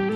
[0.00, 0.08] Hej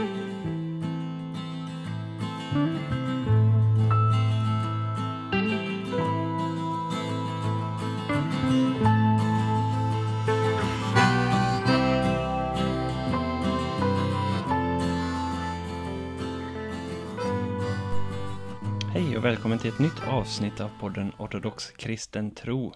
[19.17, 22.73] och välkommen till ett nytt avsnitt av podden Ortodox kristen tro.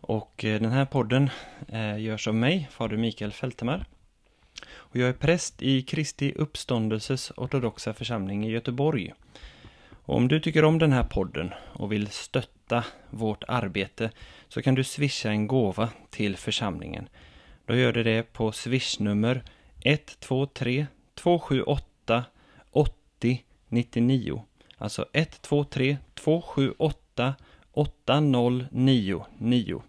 [0.00, 1.30] Och eh, den här podden
[1.68, 3.86] eh, görs av mig, fader Mikael Fältemar.
[4.92, 9.14] Och jag är präst i Kristi uppståndelses ortodoxa församling i Göteborg.
[9.90, 14.10] Och om du tycker om den här podden och vill stötta vårt arbete
[14.48, 17.08] så kan du swisha en gåva till församlingen.
[17.66, 19.44] Då gör du det på swishnummer
[19.80, 22.24] 123 278
[22.70, 24.42] 80 99.
[24.78, 27.34] Alltså 123 278
[27.72, 29.82] 8099.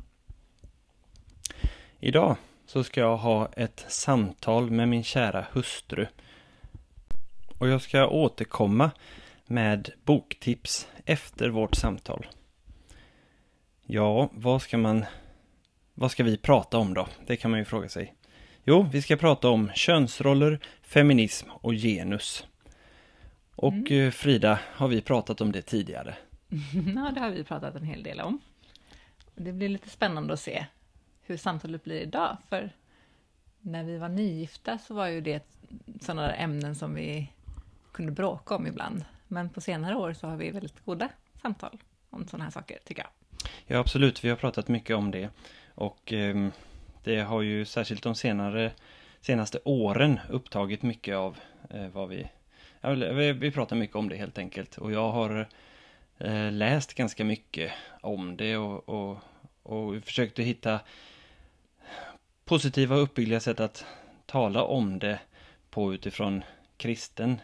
[2.00, 2.38] Idag
[2.73, 6.08] så ska jag ha ett samtal med min kära hustru.
[7.58, 8.92] Och jag ska återkomma
[9.45, 12.28] med boktips efter vårt samtal.
[13.86, 15.06] Ja, vad ska man...
[15.94, 17.08] Vad ska vi prata om då?
[17.28, 18.14] Det kan man ju fråga sig.
[18.64, 22.48] Jo, vi ska prata om könsroller, feminism och genus.
[23.55, 24.05] Och Mm.
[24.05, 26.16] eh, Frida, har vi pratat om det tidigare?
[26.95, 28.39] Ja, det har vi pratat en hel del om.
[29.36, 30.66] Det blir lite spännande att se
[31.26, 32.72] hur samtalet blir idag, för
[33.62, 35.44] när vi var nygifta så var ju det
[36.02, 37.30] sådana där ämnen som vi
[37.92, 39.06] kunde bråka om ibland.
[39.28, 41.10] Men på senare år så har vi väldigt goda
[41.42, 41.78] samtal
[42.10, 43.12] om sådana här saker, tycker jag.
[43.68, 44.24] Ja, absolut.
[44.24, 45.30] Vi har pratat mycket om det.
[45.76, 46.48] Och eh,
[47.04, 48.72] det har ju särskilt de senare,
[49.22, 51.38] senaste åren upptagit mycket av
[51.70, 52.30] eh, vad vi...
[52.82, 54.78] Ja, vi, vi pratar mycket om det helt enkelt.
[54.78, 55.48] Och jag har
[56.18, 59.18] eh, läst ganska mycket om det och, och,
[59.64, 60.80] och försökt att hitta
[62.45, 63.86] positiva och uppbyggliga sätt att
[64.25, 65.19] tala om det
[65.69, 66.44] på utifrån
[66.77, 67.41] kristen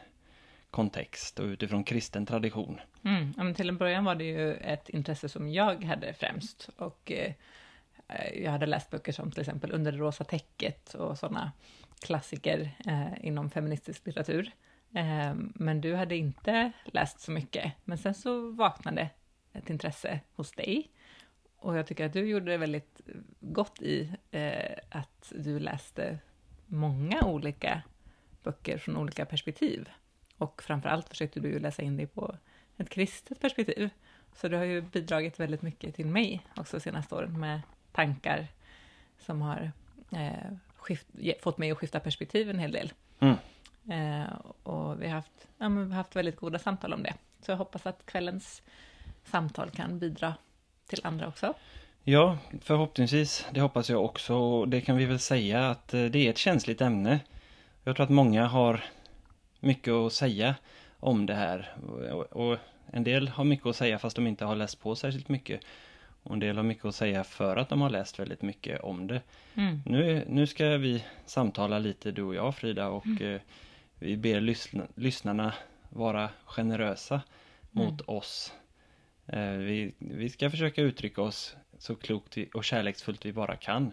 [0.72, 2.80] kontext och utifrån kristen tradition.
[3.06, 3.34] Mm.
[3.38, 6.70] Ja, men till en början var det ju ett intresse som jag hade främst.
[6.78, 7.34] Och eh,
[8.44, 11.52] jag hade läst böcker som till exempel Under det rosa täcket och sådana
[12.00, 14.52] klassiker eh, inom feministisk litteratur.
[14.96, 17.74] Eh, men du hade inte läst så mycket.
[17.84, 19.10] Men sen så vaknade
[19.54, 20.92] ett intresse hos dig.
[21.60, 23.02] Och jag tycker att du gjorde det väldigt
[23.40, 26.20] gott i eh, att du läste
[26.66, 27.82] många olika
[28.44, 29.90] böcker från olika perspektiv.
[30.38, 32.36] Och framförallt försökte du läsa in dig på
[32.78, 33.90] ett kristet perspektiv.
[34.34, 38.48] Så det har ju bidragit väldigt mycket till mig också senaste åren med tankar
[39.20, 39.72] som har
[40.12, 41.08] eh, skift,
[41.42, 42.94] fått mig att skifta perspektiv en hel del.
[43.20, 43.36] Mm.
[43.90, 44.30] Eh,
[44.64, 47.14] och vi har, haft, ja, vi har haft väldigt goda samtal om det.
[47.42, 48.62] Så jag hoppas att kvällens
[49.24, 50.34] samtal kan bidra
[50.90, 51.54] till andra också.
[52.04, 53.46] Ja, förhoppningsvis.
[53.52, 54.66] Det hoppas jag också.
[54.66, 57.20] Det kan vi väl säga att eh, det är ett känsligt ämne.
[57.84, 58.84] Jag tror att många har
[59.60, 60.56] mycket att säga
[61.00, 61.76] om det här.
[62.32, 62.58] Och-
[62.92, 65.62] en del har mycket att säga fast de inte har läst på särskilt mycket.
[66.24, 69.08] Och en del har mycket att säga för att de har läst väldigt mycket om
[69.08, 69.22] det.
[69.56, 69.82] Mm.
[69.86, 73.42] Nu, nu ska vi samtala lite du och jag Frida och eh,
[73.96, 75.54] vi ber lyssna, lyssnarna
[75.90, 77.22] vara generösa
[77.72, 78.54] mot oss.
[79.34, 83.92] Eh, vi, vi ska försöka uttrycka oss så klokt och kärleksfullt vi bara kan.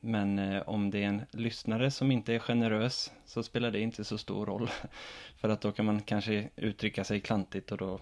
[0.00, 4.04] Men eh, om det är en lyssnare som inte är generös så spelar det inte
[4.04, 4.70] så stor roll.
[5.36, 8.00] För att då kan man kanske uttrycka sig klantigt och då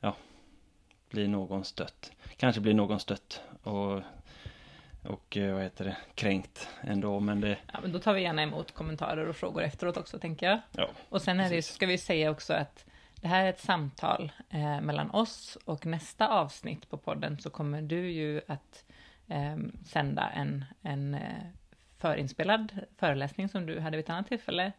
[0.00, 0.16] ja,
[1.10, 2.12] blir någon stött.
[2.36, 4.00] Kanske blir någon stött och,
[5.02, 7.20] och eh, vad heter det, kränkt ändå.
[7.20, 10.46] Men det, Ja, men då tar vi gärna emot kommentarer och frågor efteråt också, tänker
[10.46, 10.58] jag.
[10.72, 12.84] ja, Och sen är det, ska vi säga också att
[13.22, 17.82] det här är ett samtal eh, mellan oss och nästa avsnitt på podden så kommer
[17.82, 18.84] du ju att
[19.28, 21.20] eh, sända en, en eh,
[21.98, 24.72] förinspelad föreläsning som du hade vid ett annat tillfälle,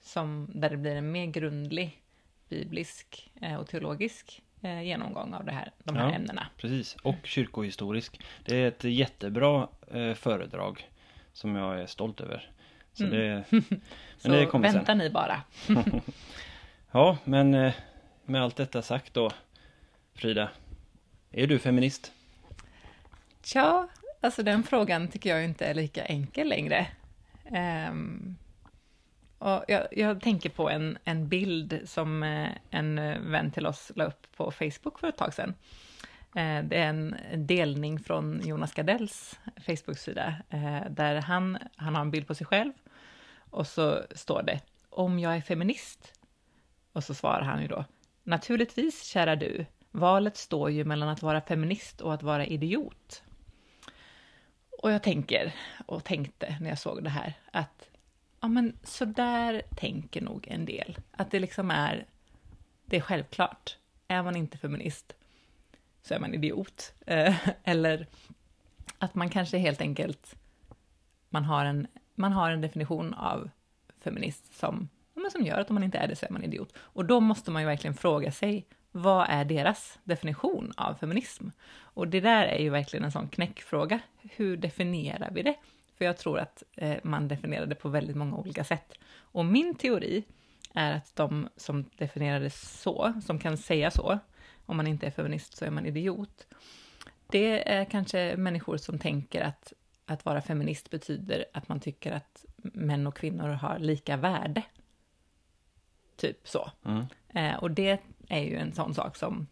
[0.00, 2.02] som, där det blir en mer grundlig
[2.48, 6.14] biblisk eh, och teologisk eh, genomgång av det här, de här Ja.
[6.14, 6.46] ämnena.
[6.56, 6.96] precis.
[7.02, 8.20] Och kyrkohistorisk.
[8.44, 9.68] Det är ett jättebra
[10.14, 10.88] föredrag
[11.32, 12.50] som jag är stolt över.
[12.92, 13.16] Så Mm.
[13.18, 13.62] det, men
[14.18, 14.98] Så det kommer vänta sen.
[14.98, 15.42] ni bara.
[16.90, 17.70] Ja, men
[18.28, 19.30] med allt detta sagt då,
[20.14, 20.50] Frida.
[21.30, 22.12] Är du feminist?
[23.42, 23.88] Tja,
[24.20, 26.86] alltså den frågan tycker jag inte är lika enkel längre.
[27.90, 28.36] Um,
[29.38, 32.96] och jag, jag tänker på en, en bild som eh, en
[33.30, 35.54] vän till oss la upp på Facebook för ett tag sedan.
[36.34, 42.10] Eh, det är en delning från Jonas Gardells Facebook-sida, eh, där han, han har en
[42.10, 42.72] bild på sig själv
[43.50, 44.60] och så står det
[44.90, 46.12] om jag är feminist.
[46.92, 47.84] Och så svarar han ju då,
[48.28, 53.22] naturligtvis kära du, valet står ju mellan att vara feminist och att vara idiot.
[54.82, 55.54] Och jag tänker,
[55.86, 57.90] och tänkte när jag såg det här, att
[58.40, 60.98] ja men så där tänker nog en del.
[61.10, 62.06] Att det liksom är,
[62.84, 63.76] det är självklart.
[64.08, 65.16] Är man inte feminist
[66.02, 66.92] så är man idiot.
[67.06, 68.06] Eh, eller
[68.98, 70.34] att man kanske helt enkelt,
[71.28, 73.50] man har en, man har en definition av
[74.00, 74.88] feminist som,
[75.28, 76.72] men som gör att om man inte är det så är man idiot.
[76.76, 81.48] Och då måste man ju verkligen fråga sig, vad är deras definition av feminism?
[81.80, 84.00] Och det där är ju verkligen en sån knäckfråga.
[84.22, 85.54] Hur definierar vi det?
[85.98, 88.92] För jag tror att eh, man definierar det på väldigt många olika sätt.
[89.18, 90.24] Och min teori
[90.74, 94.18] är att de som definierar det så, som kan säga så,
[94.66, 96.46] om man inte är feminist så är man idiot.
[97.26, 99.72] Det är kanske människor som tänker att
[100.08, 104.62] att vara feminist betyder att man tycker att män och kvinnor har lika värde.
[106.18, 106.70] Typ så.
[106.84, 107.06] Mm.
[107.28, 107.98] Eh, och det
[108.28, 109.46] är ju en sån sak som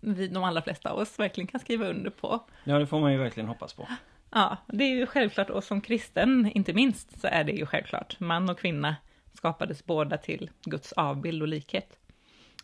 [0.00, 2.40] vi, de allra flesta av oss verkligen kan skriva under på.
[2.64, 3.88] Ja, det får man ju verkligen hoppas på.
[4.30, 8.20] Ja, det är ju självklart, och som kristen, inte minst, så är det ju självklart.
[8.20, 8.96] Man och kvinna
[9.32, 11.98] skapades båda till Guds avbild och likhet.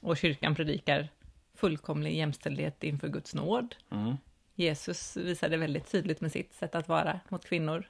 [0.01, 1.09] Och kyrkan predikar
[1.55, 3.75] fullkomlig jämställdhet inför Guds nåd.
[3.91, 4.17] Mm.
[4.55, 7.89] Jesus visade väldigt tydligt med sitt sätt att vara mot kvinnor,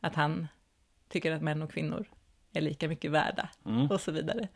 [0.00, 0.48] att han
[1.08, 2.06] tycker att män och kvinnor
[2.52, 3.86] är lika mycket värda Mm.
[3.90, 4.48] och så vidare.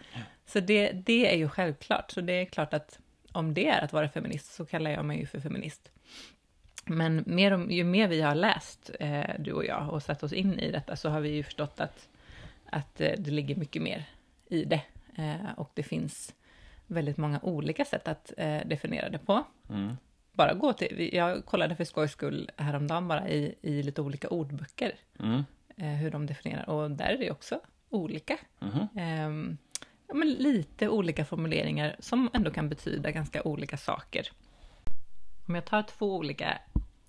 [0.47, 2.11] Så det, det är ju självklart.
[2.11, 2.99] Så det är klart att
[3.33, 5.91] om det är att vara feminist så kallar jag mig ju för feminist.
[6.87, 10.33] Men mer om, ju mer vi har läst, eh, du och jag, och satt oss
[10.33, 12.09] in i detta så har vi ju förstått att,
[12.67, 14.05] att eh, det ligger mycket mer
[14.49, 14.83] i det.
[15.17, 16.35] Eh, och det finns
[16.87, 19.45] väldigt många olika sätt att eh, definiera det på.
[19.71, 19.97] Mm.
[20.33, 24.93] Bara gå till, jag kollade för skojs skull häromdagen bara i, i lite olika ordböcker,
[25.19, 25.45] Mm.
[25.77, 27.61] eh, hur de definierar, och där är det också
[27.93, 28.39] olika.
[28.97, 29.59] Ehm,
[30.09, 34.29] ja, men lite olika formuleringar som ändå kan betyda ganska olika saker.
[35.49, 36.59] Om jag tar två olika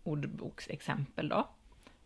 [0.04, 1.48] ordboksexempel då,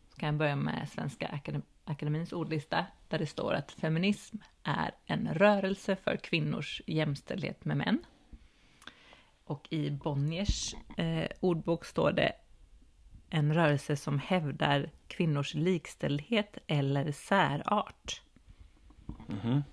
[0.10, 4.92] så kan jag börja med Svenska Akadem- Akademins ordlista, där det står att feminism är
[5.06, 8.06] en rörelse för kvinnors jämställdhet med män.
[9.44, 12.32] Och i Bonniers eh, ordbok står det
[13.30, 18.22] en rörelse som hävdar kvinnors likställdhet eller särart.
[19.28, 19.64] Mhm.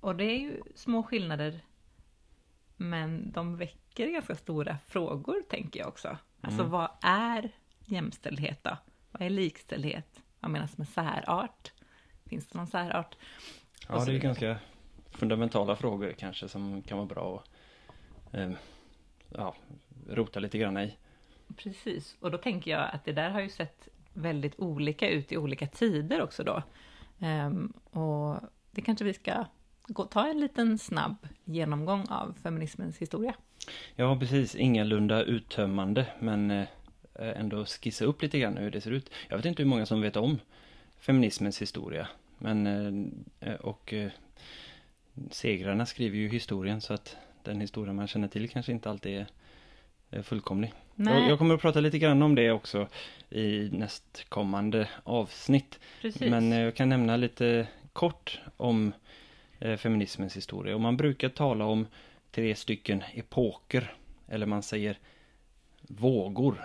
[0.00, 1.60] Och det är ju små skillnader,
[2.76, 6.16] men de väcker ganska stora frågor, tänker jag också.
[6.40, 6.70] Alltså, Mm.
[6.72, 7.50] vad är
[7.84, 8.76] jämställdhet då?
[9.10, 10.22] Vad är likställdhet?
[10.40, 11.72] Vad menas med särart?
[12.26, 13.16] Finns det någon särart?
[13.88, 14.56] Ja, så det är ganska
[15.10, 17.42] fundamentala frågor kanske som kan vara bra
[18.26, 18.50] att eh,
[19.28, 19.54] ja,
[20.08, 20.96] rota lite grann i.
[21.56, 25.36] Precis, och då tänker jag att det där har ju sett väldigt olika ut i
[25.36, 26.62] olika tider också då.
[27.20, 28.40] Ehm, och
[28.70, 29.44] det kanske vi ska
[29.86, 33.34] gå, ta en liten snabb genomgång av feminismens historia.
[33.96, 34.54] Ja, precis.
[34.54, 36.66] Ingalunda uttömmande, men eh,
[37.14, 39.10] ändå skissa upp lite grann hur det ser ut.
[39.28, 40.38] Jag vet inte hur många som vet om
[41.00, 42.08] feminismens historia,
[42.38, 42.66] men
[43.40, 44.10] eh, och eh,
[45.30, 49.26] segrarna skriver ju historien så att den historia man känner till kanske inte alltid
[50.10, 50.72] är, fullkomlig.
[50.94, 52.88] Nej, Jag, kommer att prata lite grann om det också
[53.30, 55.78] i nästkommande avsnitt.
[56.00, 56.30] precis.
[56.30, 58.92] Men jag kan nämna lite kort om
[59.58, 60.74] eh, feminismens historia.
[60.74, 61.86] Och man brukar tala om
[62.30, 63.94] tre stycken epoker.
[64.28, 64.98] Eller man säger
[65.80, 66.64] vågor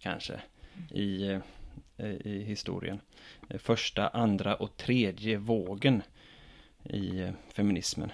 [0.00, 0.40] kanske
[0.90, 1.28] i,
[1.96, 3.00] eh, i historien.
[3.58, 6.02] Första, andra och tredje vågen
[6.82, 8.12] i eh, feminismen.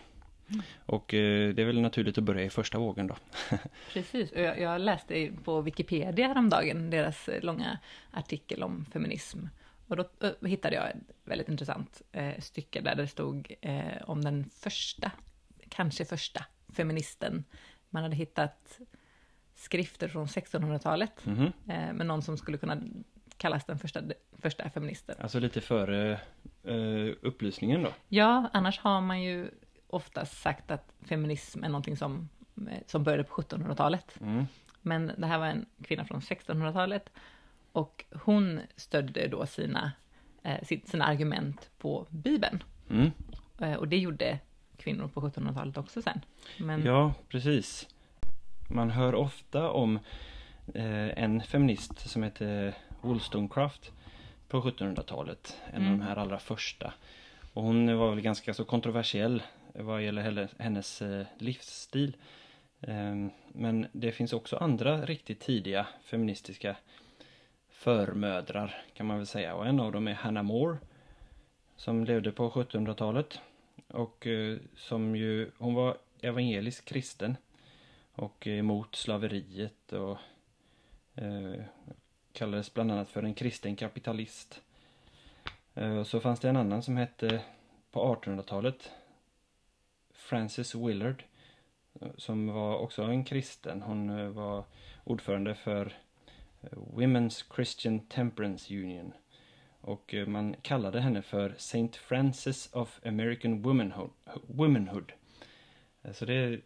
[0.48, 0.62] Mm.
[0.86, 3.16] Och det är väl naturligt att börja i första vågen då.
[3.92, 7.78] Precis, och jag, jag läste på Wikipedia häromdagen deras långa
[8.12, 9.38] artikel om feminism.
[9.90, 14.22] Och då eh, hittade jag ett väldigt intressant eh, stycke där det stod eh, om
[14.24, 15.10] den första,
[15.68, 17.44] kanske första, feministen.
[17.90, 18.78] Man hade hittat
[19.54, 21.44] skrifter från 1600-talet Mhm.
[21.68, 22.82] eh, med någon som skulle kunna
[23.36, 24.02] kallas den första,
[24.38, 25.16] första feministen.
[25.20, 26.20] Alltså lite före
[26.64, 27.92] eh, upplysningen då.
[28.08, 29.50] Ja, annars har man ju
[29.86, 32.28] oftast sagt att feminism är någonting som,
[32.70, 34.20] eh, som började på 1700-talet.
[34.20, 34.44] Mm.
[34.82, 37.10] Men det här var en kvinna från 1600-talet
[37.72, 39.92] och hon stödde då sina,
[40.42, 42.62] eh, sina argument på Bibeln.
[42.90, 43.10] Mm.
[43.60, 44.38] Eh, och det gjorde
[44.76, 46.20] kvinnor på 1700-talet också sen.
[46.58, 47.88] Men Ja, precis.
[48.70, 49.96] Man hör ofta om
[50.74, 53.92] eh, en feminist som heter Wollstonecraft
[54.48, 55.56] på 1700-talet.
[55.72, 55.98] En av Mm.
[55.98, 56.92] de här allra första.
[57.52, 59.42] Och hon var väl ganska så kontroversiell
[59.74, 61.02] vad gäller hennes
[61.38, 62.16] livsstil.
[62.80, 66.76] Ehm, men det finns också andra riktigt tidiga feministiska
[67.80, 69.54] förmödrar kan man väl säga.
[69.54, 70.78] Och en av dem är Hannah More
[71.76, 73.40] som levde på 1700-talet.
[73.88, 77.36] Och eh, som ju, hon var evangelisk kristen
[78.12, 80.18] och emot slaveriet och
[81.14, 81.62] eh,
[82.32, 84.62] kallades bland annat för en kristen kapitalist.
[85.74, 87.42] Eh, Så fanns det en annan som hette
[87.90, 88.90] på 1800-talet
[90.10, 91.24] Frances Willard
[92.00, 93.82] eh, som var också en kristen.
[93.82, 94.64] Hon eh, var
[95.04, 95.92] ordförande för
[96.72, 99.12] Women's Christian Temperance Union.
[99.80, 103.62] Och eh, man kallade henne för Saint Francis of American
[104.46, 105.12] Womanhood.
[106.12, 106.60] Så det är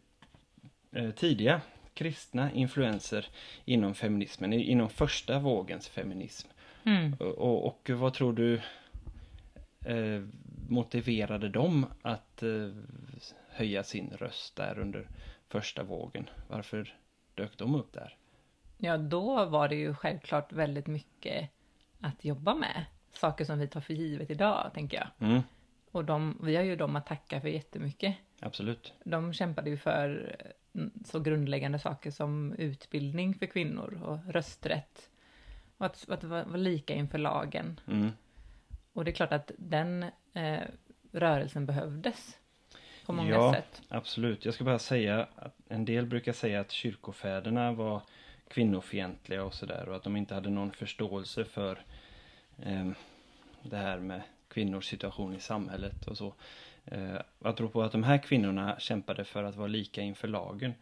[0.93, 1.61] eh, tidiga
[1.95, 3.27] kristna influenser
[3.65, 6.49] inom feminismen, inom första vågens feminism.
[6.85, 7.15] Mm.
[7.15, 8.55] Och, och, och vad tror du
[9.85, 10.23] eh,
[10.69, 12.69] motiverade dem att eh,
[13.49, 15.09] höja sin röst där under
[15.49, 16.31] första vågen?
[16.49, 16.95] Varför
[17.35, 18.17] dök de upp där?
[18.79, 21.51] Ja, då var det ju självklart väldigt mycket
[22.01, 22.85] att jobba med.
[23.13, 25.29] Saker som vi tar för givet idag, tänker jag.
[25.29, 25.43] Mm,
[25.91, 28.17] Och de, vi har ju dem att tacka för jättemycket.
[28.41, 28.93] absolut.
[29.05, 30.37] De kämpade ju för
[30.75, 35.11] mm, så grundläggande saker som utbildning för kvinnor och rösträtt.
[35.77, 37.81] Och att, att vara lika inför lagen.
[37.89, 38.11] Mm,
[38.93, 40.03] Och det är klart att den
[40.33, 40.61] eh,
[41.13, 42.39] rörelsen behövdes.
[43.07, 43.53] På många Ja.
[43.53, 43.83] sätt.
[43.89, 44.45] absolut.
[44.45, 48.03] Jag ska bara säga att en del brukar säga att kyrkofäderna var
[48.49, 51.79] kvinnofientliga och sådär och att de inte hade någon förståelse för
[52.63, 52.91] eh,
[53.63, 56.35] det här med kvinnors situation i samhället och så.
[56.85, 60.75] Eh, jag tror på att de här kvinnorna kämpade för att vara lika inför lagen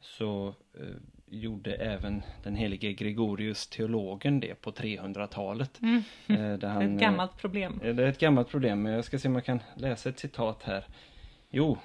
[0.00, 0.86] så eh,
[1.26, 5.80] gjorde även den helige Gregorius teologen det på 300-talet.
[5.82, 6.02] Mm.
[6.28, 7.80] Eh, Det är ett eh, gammalt problem.
[7.84, 10.18] Eh, Det är ett gammalt problem, men jag ska se om jag kan läsa ett
[10.18, 10.84] citat här.
[11.50, 11.78] Jo,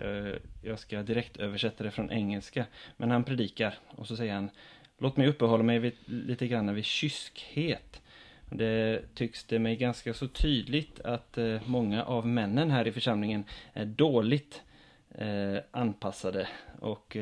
[0.00, 2.66] Eh, jag ska direkt översätta det från engelska.
[2.96, 4.50] Men han predikar och så säger han
[4.98, 8.02] Låt mig uppehålla mig vid, lite grann vid kyskhet.
[8.50, 13.44] Det tycks det mig ganska så tydligt att eh, många av männen här i församlingen
[13.72, 14.62] är dåligt
[15.10, 16.48] eh, anpassade
[16.80, 17.16] och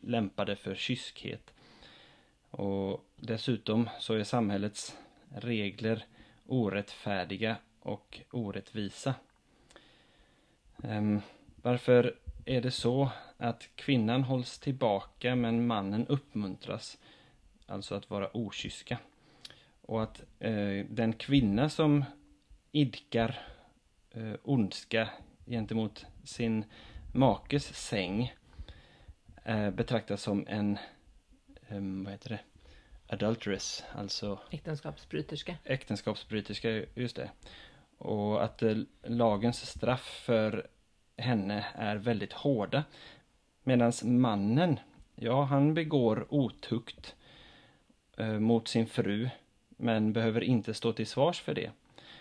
[0.00, 1.52] lämpade för kyskhet.
[2.50, 4.96] Och dessutom så är samhällets
[5.28, 6.04] regler
[6.46, 9.14] orättfärdiga och orättvisa.
[10.82, 11.20] Ehm,
[11.66, 16.98] varför är det så att kvinnan hålls tillbaka men mannen uppmuntras?
[17.66, 18.98] Alltså att vara okyska.
[19.82, 22.04] Och att eh, den kvinna som
[22.72, 23.38] idkar
[24.10, 25.08] eh, ondska
[25.46, 26.64] gentemot sin
[27.12, 28.34] makes säng
[29.44, 30.78] eh, betraktas som en,
[31.68, 32.40] ehm, vad heter det,
[33.06, 35.56] adulteress, alltså Äktenskapsbryterska.
[35.64, 37.30] äktenskapsbryterska, just det.
[37.98, 40.66] Och att eh, lagens straff för
[41.16, 42.84] henne är väldigt hårda.
[43.62, 44.80] Medan mannen,
[45.14, 47.14] ja han begår otukt
[48.16, 49.28] eh, mot sin fru
[49.68, 51.70] men behöver inte stå till svars för det.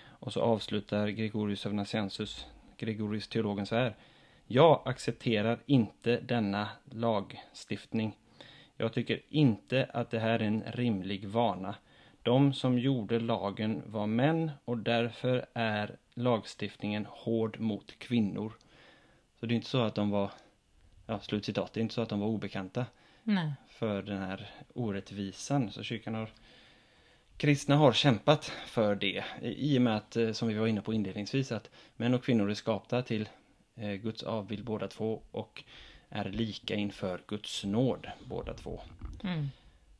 [0.08, 2.46] Och så avslutar Gregorius av Nazianzus,
[2.78, 3.96] Gregorius teologen så här.
[4.48, 8.18] Jag accepterar inte denna lagstiftning.
[8.78, 11.76] Jag tycker inte att det här är en rimlig vana.
[12.24, 18.54] De som gjorde lagen var män och därför är lagstiftningen hård mot kvinnor.
[19.40, 20.32] Så det är inte så att de var,
[21.06, 22.86] ja slutcitat, det är inte så att de var obekanta
[23.24, 23.52] Nej.
[23.68, 25.72] för den här orättvisan.
[25.72, 26.30] Så kyrkan har,
[27.38, 29.24] kristna har kämpat för det.
[29.42, 32.50] I och med att, eh, som vi var inne på inledningsvis, att män och kvinnor
[32.50, 33.30] är skapta till
[33.76, 35.64] eh, Guds avbild båda två och
[36.10, 38.82] är lika inför Guds nåd båda två.
[39.24, 39.50] Mm.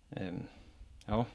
[0.10, 0.44] Ehm,
[1.06, 1.26] ja.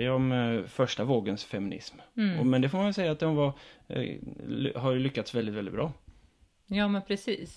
[0.00, 1.96] Det är om eh, första vågens feminism.
[2.16, 2.50] Mm.
[2.50, 3.52] Men det får man säga att de var,
[3.88, 4.16] eh,
[4.80, 5.92] har lyckats väldigt, väldigt bra
[6.66, 7.56] Ja, men precis.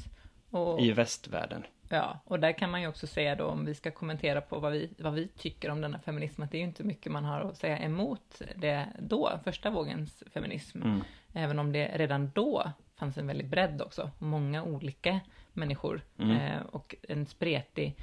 [0.49, 1.63] Och, i västvärlden.
[1.89, 4.71] ja, och där kan man ju också säga då, om vi ska kommentera på vad
[4.71, 7.41] vi, vad vi tycker om denna feminism, att det är ju inte mycket man har
[7.41, 10.81] att säga emot det då, första vågens feminism.
[10.81, 11.01] Mm.
[11.33, 15.19] Även om det redan då fanns en väldig bredd också, många olika
[15.53, 16.37] människor Mm.
[16.37, 17.95] eh, och en spretig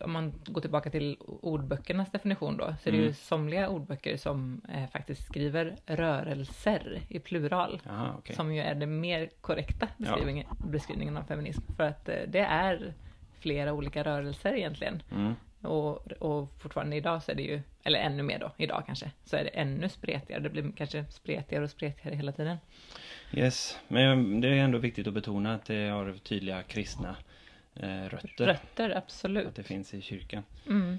[0.00, 3.14] om man går tillbaka till ordböckernas definition då, så är det ju Mm.
[3.14, 7.80] somliga ordböcker som eh, faktiskt skriver rörelser i plural.
[7.86, 8.36] Jaha, okej.
[8.36, 11.62] Som ju är den mer korrekta beskrivningen, beskrivningen av feminism.
[11.76, 12.94] För att eh, det är
[13.38, 15.02] flera olika rörelser egentligen.
[15.12, 15.34] Mm.
[15.62, 19.36] Och, och fortfarande idag så är det ju, eller ännu mer då, idag kanske, så
[19.36, 20.42] är det ännu spretigare.
[20.42, 22.56] Det blir kanske spretigare och spretigare hela tiden.
[23.32, 27.16] Yes, men det är ändå viktigt att betona att det har tydliga kristna
[27.76, 28.46] eh, rötter.
[28.46, 29.54] Rötter, Att absolut.
[29.54, 30.42] det finns i kyrkan.
[30.68, 30.98] Mm.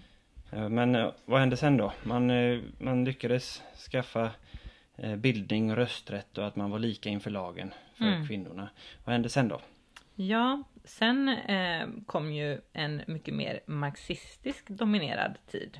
[0.51, 1.93] Eh, Men eh, vad hände sen då?
[2.03, 2.31] Man,
[2.77, 3.61] man lyckades
[3.91, 4.31] skaffa
[5.17, 8.27] bildning och rösträtt och att man var lika inför lagen för Mm.
[8.27, 8.69] kvinnorna.
[9.03, 9.61] Vad hände sen då?
[10.15, 15.79] Ja, sen eh, kom ju en mycket mer marxistisk dominerad tid.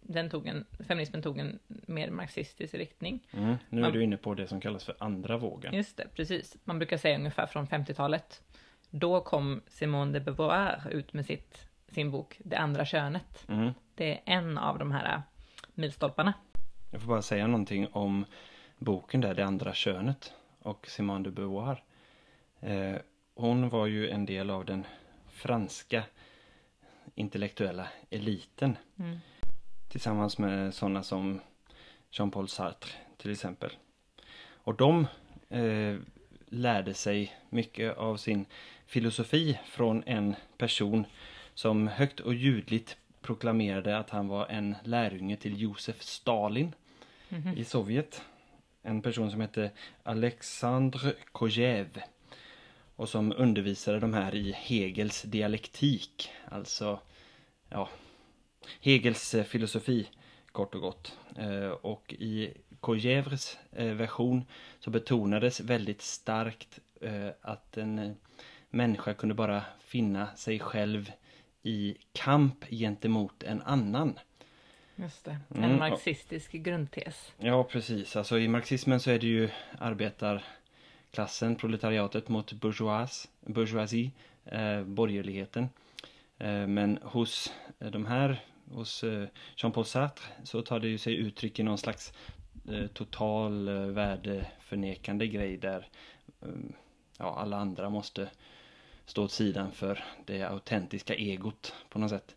[0.00, 3.26] Den tog en, feminismen tog en mer marxistisk riktning.
[3.32, 3.56] Mm.
[3.68, 3.90] Nu är Ja.
[3.90, 5.74] du inne på det som kallas för andra vågen.
[5.74, 6.56] Just det, precis.
[6.64, 8.42] Man brukar säga ungefär från 50-talet.
[8.90, 13.44] Då kom Simone de Beauvoir ut med sitt, sin bok Det andra könet.
[13.48, 13.72] Mm.
[13.94, 15.22] Det är en av de här
[15.74, 16.34] milstolparna.
[16.90, 18.24] Jag får bara säga någonting om
[18.78, 21.82] boken där, Det andra könet och Simone de Beauvoir.
[22.60, 22.96] Eh,
[23.34, 24.86] hon var ju en del av den
[25.30, 26.02] franska
[27.14, 28.76] intellektuella eliten.
[28.98, 29.18] Mm.
[29.88, 31.40] Tillsammans med sådana som
[32.10, 33.70] Jean-Paul Sartre till exempel.
[34.50, 35.06] Och de
[35.48, 35.96] eh,
[36.46, 38.46] lärde sig mycket av sin
[38.88, 41.04] filosofi från en person
[41.54, 46.74] som högt och ljudligt proklamerade att han var en lärjunge till Josef Stalin
[47.28, 47.56] Mhm.
[47.58, 48.22] i Sovjet.
[48.82, 49.70] En person som hette
[50.02, 52.00] Alexandr Kojev
[52.96, 57.00] och som undervisade de här i Hegels dialektik, alltså
[57.68, 57.88] ja,
[58.80, 60.08] Hegels eh, filosofi
[60.52, 61.18] kort och gott.
[61.36, 64.44] Eh, Och i Kojevs eh, version
[64.80, 66.78] så betonades väldigt starkt
[67.40, 68.12] att en eh,
[68.70, 71.12] människa kunde bara finna sig själv
[71.62, 74.18] i kamp gentemot en annan.
[74.96, 75.38] Just det.
[75.54, 77.32] En Mm, marxistisk grundtes.
[77.38, 78.16] Ja, precis.
[78.16, 84.10] Alltså i marxismen så är det ju arbetarklassen, proletariatet mot bourgeois, bourgeoisie,
[84.44, 85.68] eh, borgerligheten.
[86.38, 91.14] Eh, men hos eh, de här, hos eh, Jean-Paul Sartre, så tar det ju sig
[91.14, 92.12] uttryck i någon slags
[92.68, 95.88] eh, total eh, värdeförnekande grej där
[96.42, 96.48] eh,
[97.18, 98.28] ja, alla andra måste
[99.08, 102.36] stå åt sidan för det autentiska egot på något sätt.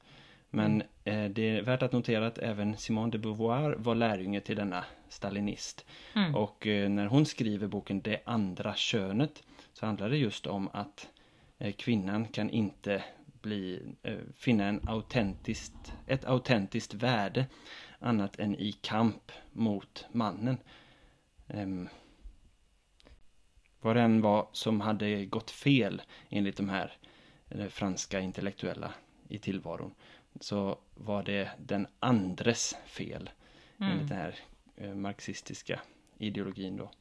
[0.50, 4.56] Men eh, det är värt att notera att även Simone de Beauvoir var lärjunge till
[4.56, 5.86] denna stalinist.
[6.16, 6.36] Mm.
[6.36, 11.10] Och eh, när hon skriver boken Det andra könet så handlar det just om att
[11.60, 13.04] eh, kvinnan kan inte
[13.42, 17.46] bli, eh, finna en autentiskt, ett autentiskt värde
[18.00, 20.58] annat än i kamp mot mannen.
[23.82, 26.94] Vad det än var som hade gått fel enligt de här
[27.50, 28.94] eh, franska intellektuella
[29.28, 29.94] i tillvaron
[30.40, 33.30] så var det den andres fel
[33.78, 34.08] enligt Mm.
[34.08, 34.36] den här
[34.76, 35.80] eh, marxistiska
[36.18, 36.91] ideologin då.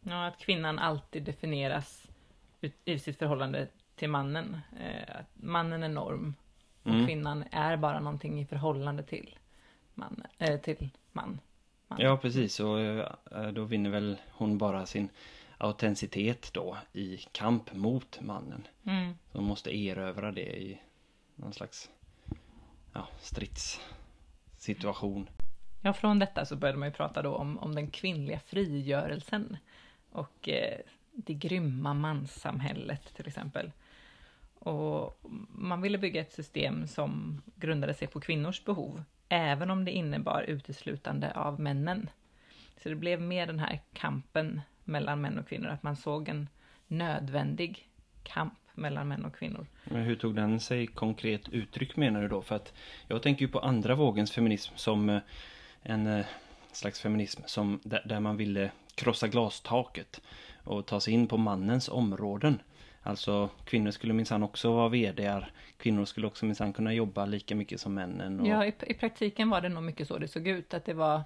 [0.00, 2.06] Ja, att kvinnan alltid definieras
[2.60, 4.58] ut, i sitt förhållande till mannen.
[4.80, 6.34] Eh, att mannen är norm
[6.82, 7.06] och Mm.
[7.06, 9.38] kvinnan är bara någonting i förhållande till
[9.94, 11.40] mannen, eh, till man.
[11.88, 11.98] man.
[12.00, 12.60] Ja, precis.
[12.60, 12.76] Och
[13.54, 15.08] då vinner väl hon bara sin
[15.58, 18.66] autenticitet då i kamp mot mannen.
[18.84, 19.14] Mm.
[19.32, 20.80] Så hon måste erövra det i
[21.34, 21.90] någon slags
[22.92, 25.28] ja, stridssituation.
[25.82, 29.56] Ja, från detta så började man ju prata då om, om den kvinnliga frigörelsen
[30.10, 30.78] och eh,
[31.12, 33.72] det grymma manssamhället till exempel.
[34.58, 39.90] Och man ville bygga ett system som grundade sig på kvinnors behov, även om det
[39.90, 42.10] innebar uteslutande av männen.
[42.82, 46.48] Så det blev mer den här kampen mellan män och kvinnor, att man såg en
[46.86, 47.88] nödvändig
[48.22, 49.66] kamp mellan män och kvinnor.
[49.84, 52.42] Men hur tog den sig konkret uttryck menar du då?
[52.42, 52.72] För att
[53.08, 55.20] jag tänker ju på andra vågens feminism som eh,
[55.82, 56.26] en eh,
[56.72, 60.20] slags feminism som, där, man ville krossa glastaket
[60.64, 62.58] och ta sig in på mannens områden.
[63.02, 65.50] Alltså kvinnor skulle minsann också vara VDR.
[65.76, 68.40] Kvinnor skulle också minsann kunna jobba lika mycket som männen.
[68.40, 70.94] Och, Ja, i, i praktiken var det nog mycket så det såg ut, att det
[70.94, 71.22] var,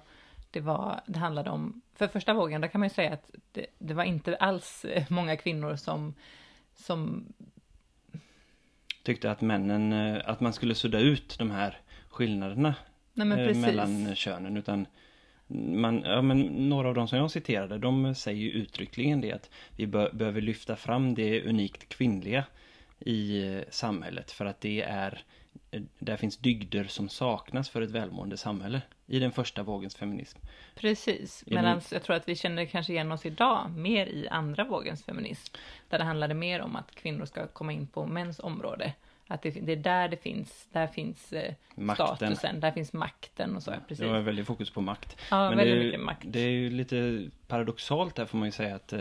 [0.51, 3.65] det var, det handlade om, för första vågen, där kan man ju säga att det,
[3.79, 6.13] det var inte alls eh, många kvinnor som,
[6.75, 7.25] som,
[9.03, 11.77] Tyckte att männen, eh, att man skulle sudda ut de här
[12.09, 12.75] skillnaderna
[13.13, 14.57] nej eh, mellan könen.
[14.57, 14.85] Utan
[15.47, 19.49] man, ja, men några av de som jag citerade, de säger ju uttryckligen det att
[19.75, 22.45] vi bör, behöver lyfta fram det unikt kvinnliga
[22.99, 25.23] i samhället för att det är
[25.99, 28.81] där finns dygder som saknas för ett välmående samhälle
[29.11, 30.39] i den första vågens feminism.
[30.75, 35.03] Precis, medan jag tror att vi känner kanske igen oss idag mer i andra vågens
[35.03, 35.55] feminism,
[35.89, 38.93] där det handlade mer om att kvinnor ska komma in på mäns område.
[39.27, 41.53] Att det, det är där det finns, där finns eh,
[41.93, 43.99] statusen, där finns makten och så, precis.
[43.99, 45.17] Det var väldigt fokus på makt.
[45.31, 46.23] ja, Men väldigt det, är- mycket makt.
[46.25, 48.99] det är ju lite paradoxalt där får man ju säga att eh,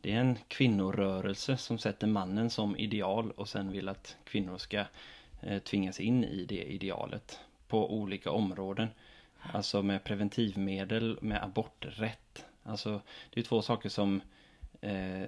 [0.00, 4.84] det är en kvinnorörelse som sätter mannen som ideal och sen vill att kvinnor ska
[5.42, 8.88] eh, tvingas in i det idealet på olika områden.
[9.52, 12.44] Alltså med preventivmedel, med aborträtt.
[12.62, 14.20] Alltså det är två saker som
[14.80, 15.22] eh,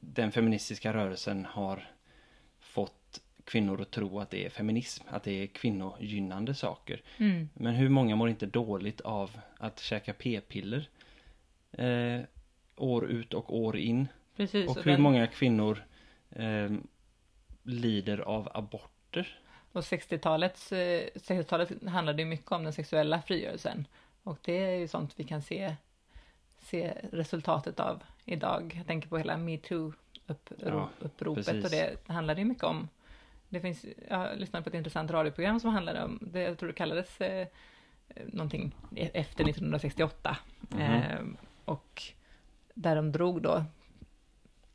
[0.00, 1.88] den feministiska rörelsen har
[2.60, 7.02] fått kvinnor att tro att det är feminism, att det är kvinnogynnande saker.
[7.18, 7.48] Mm.
[7.54, 10.88] Men hur många mår inte dåligt av att käka p-piller
[11.72, 12.20] eh,
[12.76, 14.08] år ut och år in?
[14.36, 15.84] Precis, Och och hur den- många kvinnor
[16.30, 16.70] eh,
[17.62, 19.38] lider av aborter?
[19.72, 23.86] Och 60-talets, eh, 60-talet handlade ju mycket om den sexuella frigörelsen.
[24.22, 25.76] Och det är ju sånt vi kan se,
[26.58, 28.74] se resultatet av idag.
[28.76, 31.64] Jag tänker på hela Ja, metoo-uppropet precis.
[31.64, 32.88] och det handlade ju mycket om.
[33.48, 36.74] Det finns, jag lyssnade på ett intressant radioprogram som handlade om, det, jag tror det
[36.74, 37.46] kallades eh,
[38.08, 40.36] eh, någonting e- efter 1968.
[40.60, 40.80] Mhm.
[40.80, 41.20] Eh,
[41.64, 42.02] och
[42.74, 43.64] där de drog då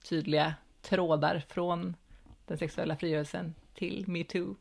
[0.04, 1.96] tydliga trådar från
[2.46, 4.56] den sexuella frigörelsen till metoo.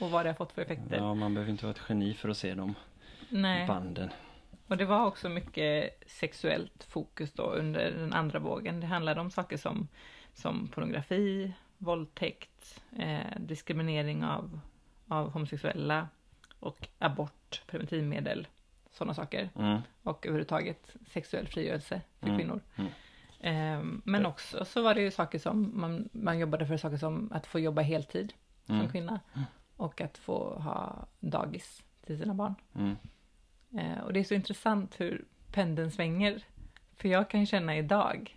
[0.00, 0.96] Och vad det har fått för effekter.
[0.96, 2.74] Ja, man behöver inte vara ett geni för att se de
[3.28, 3.66] Nej.
[3.66, 4.10] banden.
[4.66, 8.80] Och det var också mycket sexuellt fokus då under den andra vågen.
[8.80, 9.88] Det handlade om saker som,
[10.34, 14.60] som pornografi, våldtäkt, eh, diskriminering av,
[15.08, 16.08] av homosexuella
[16.60, 18.46] och abort, preventivmedel,
[18.90, 19.50] sådana saker.
[19.58, 19.80] Mm.
[20.02, 22.60] Och överhuvudtaget sexuell frigörelse för Mm, kvinnor.
[22.76, 22.90] mm.
[23.44, 27.32] Eh, men också så var det ju saker som, man, man jobbade för saker som
[27.32, 28.32] att få jobba heltid
[28.66, 28.88] som Mm.
[28.88, 29.20] kvinna.
[29.76, 32.54] Och att få ha dagis till sina barn.
[32.74, 32.96] Mm.
[33.78, 36.42] Eh, och det är så intressant hur pendeln svänger.
[36.96, 38.36] För jag kan känna idag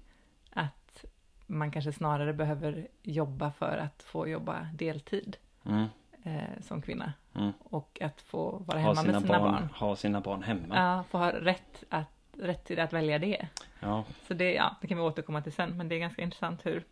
[0.49, 1.05] att
[1.47, 5.85] man kanske snarare behöver jobba för att få jobba deltid Mm.
[6.23, 7.13] eh, som kvinna.
[7.35, 7.51] Mm.
[7.63, 9.69] Och att få vara hemma sina med sina barn, barn.
[9.69, 10.75] ha sina barn hemma.
[10.75, 13.47] Ja, få ha rätt, att, rätt till att välja det.
[13.79, 14.05] Ja.
[14.27, 16.83] Så det, ja, det kan vi återkomma till sen, men det är ganska intressant hur,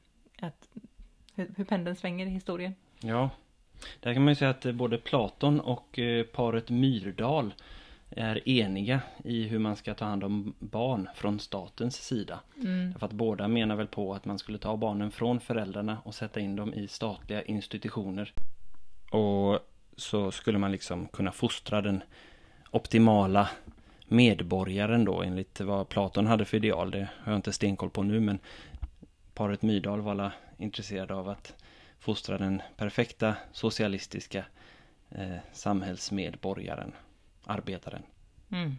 [0.41, 0.69] att,
[1.35, 2.75] hur, hur pendeln svänger i historien.
[2.99, 3.29] Ja,
[3.99, 7.53] där kan man ju säga att eh, både Platon och eh, paret Myrdal
[8.09, 12.39] är eniga i hur man ska ta hand om barn från statens sida.
[12.57, 12.93] Mm.
[12.93, 16.39] För att båda menar väl på att man skulle ta barnen från föräldrarna och sätta
[16.39, 18.33] in dem i statliga institutioner.
[19.11, 19.59] Och
[19.97, 22.03] så skulle man liksom kunna fostra den
[22.71, 23.49] optimala
[24.07, 26.91] medborgaren då enligt vad Platon hade för ideal.
[26.91, 28.39] Det har jag inte stenkoll på nu men
[29.33, 31.53] paret Myrdal var alla intresserade av att
[31.99, 34.45] fostra den perfekta socialistiska
[35.09, 36.91] eh, samhällsmedborgaren,
[37.45, 38.03] arbetaren.
[38.51, 38.75] Mm.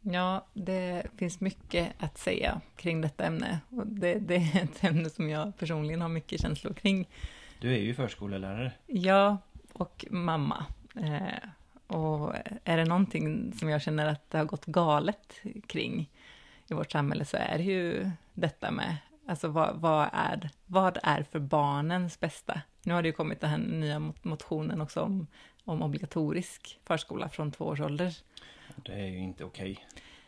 [0.00, 3.60] Ja, det finns mycket att säga kring detta ämne.
[3.70, 7.08] Och det, det är ett ämne som jag personligen har mycket känslor kring.
[7.60, 8.72] Du är ju förskollärare.
[8.86, 9.36] Jag
[9.72, 10.66] och mamma.
[10.96, 11.48] Eh,
[11.88, 16.10] och är det någonting som jag känner att det har gått galet kring
[16.68, 18.96] i vårt samhälle så är det ju detta med,
[19.28, 22.60] alltså vad, vad, är, vad är för barnens bästa?
[22.82, 25.26] Nu har det ju kommit den här nya mot- motionen också om,
[25.64, 28.14] om obligatorisk förskola från två års ålder.
[28.76, 29.86] Det är ju inte okej.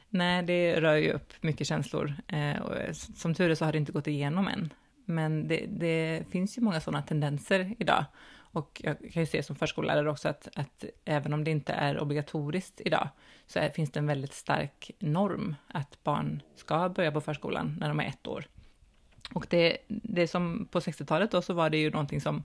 [0.08, 2.14] Nej, det rör ju upp mycket känslor.
[2.28, 4.72] Eh, och s- som tur är så har det inte gått igenom än.
[5.04, 8.04] Men det, det finns ju många sådana tendenser idag.
[8.52, 12.00] Och jag kan ju se som förskollärare också att, att även om det inte är
[12.00, 13.08] obligatoriskt idag,
[13.46, 17.88] så är, finns det en väldigt stark norm att barn ska börja på förskolan när
[17.88, 18.46] de är ett år.
[19.34, 22.44] Och det, det som på 60-talet då så var det ju någonting som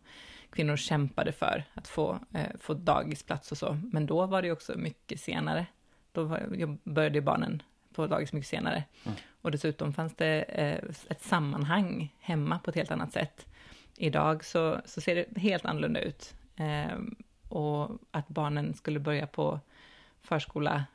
[0.50, 3.78] kvinnor kämpade för, att få, eh, få dagisplats och så.
[3.92, 5.66] Men då var det också mycket senare.
[6.12, 7.64] Då var, började barnen
[7.94, 8.84] på dagis mycket senare.
[9.04, 9.18] Mm.
[9.42, 13.46] Och dessutom fanns det eh, ett sammanhang hemma på ett helt annat sätt.
[13.98, 16.34] Idag så, så ser det helt annorlunda ut.
[16.56, 16.98] Eh,
[17.50, 19.60] och att barnen skulle börja på
[20.22, 20.86] förskola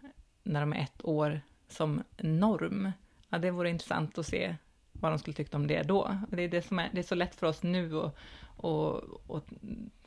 [0.42, 2.92] när de är ett år som norm.
[3.28, 4.56] Ja, det vore intressant att se
[4.92, 6.18] vad de skulle tycka om det då.
[6.30, 8.14] Det är, det som är, det är så lätt för oss nu att
[8.56, 8.94] och,
[9.30, 9.44] och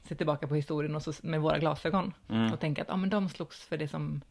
[0.04, 2.54] se tillbaka på historien och så, med våra glasögon Mm.
[2.54, 4.22] och tänka att ah, men de slogs för det som,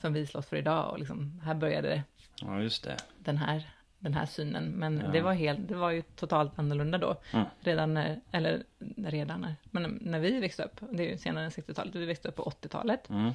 [0.00, 2.02] som vi slåss för idag och liksom, här började
[2.40, 2.96] Ja, just det.
[3.18, 3.70] den här,
[4.06, 4.64] den här synen.
[4.64, 5.08] Men Ja.
[5.08, 7.16] det, var helt, det var ju totalt annorlunda då.
[7.32, 7.46] Mm.
[7.60, 8.62] Redan när, eller
[8.96, 12.28] redan när, men när vi växte upp, det är ju senare än 60-talet, vi växte
[12.28, 13.08] upp på 80-talet.
[13.10, 13.32] Mm.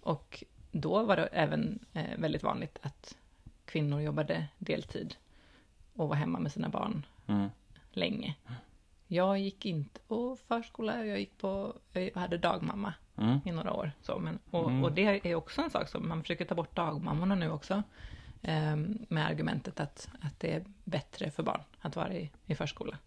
[0.00, 3.16] Och då var det även eh, väldigt vanligt att
[3.64, 5.14] kvinnor jobbade deltid
[5.94, 7.48] och var hemma med sina barn Mm.
[7.90, 8.34] länge.
[9.06, 13.38] Jag gick inte på förskola, jag gick på, jag hade dagmamma Mm.
[13.44, 13.92] i några år.
[14.02, 14.84] Så, men, och, Mm.
[14.84, 17.82] och det är också en sak som man försöker ta bort dagmammorna nu också.
[18.42, 22.98] Ehm, med argumentet att, att det är bättre för barn att vara i, i förskola.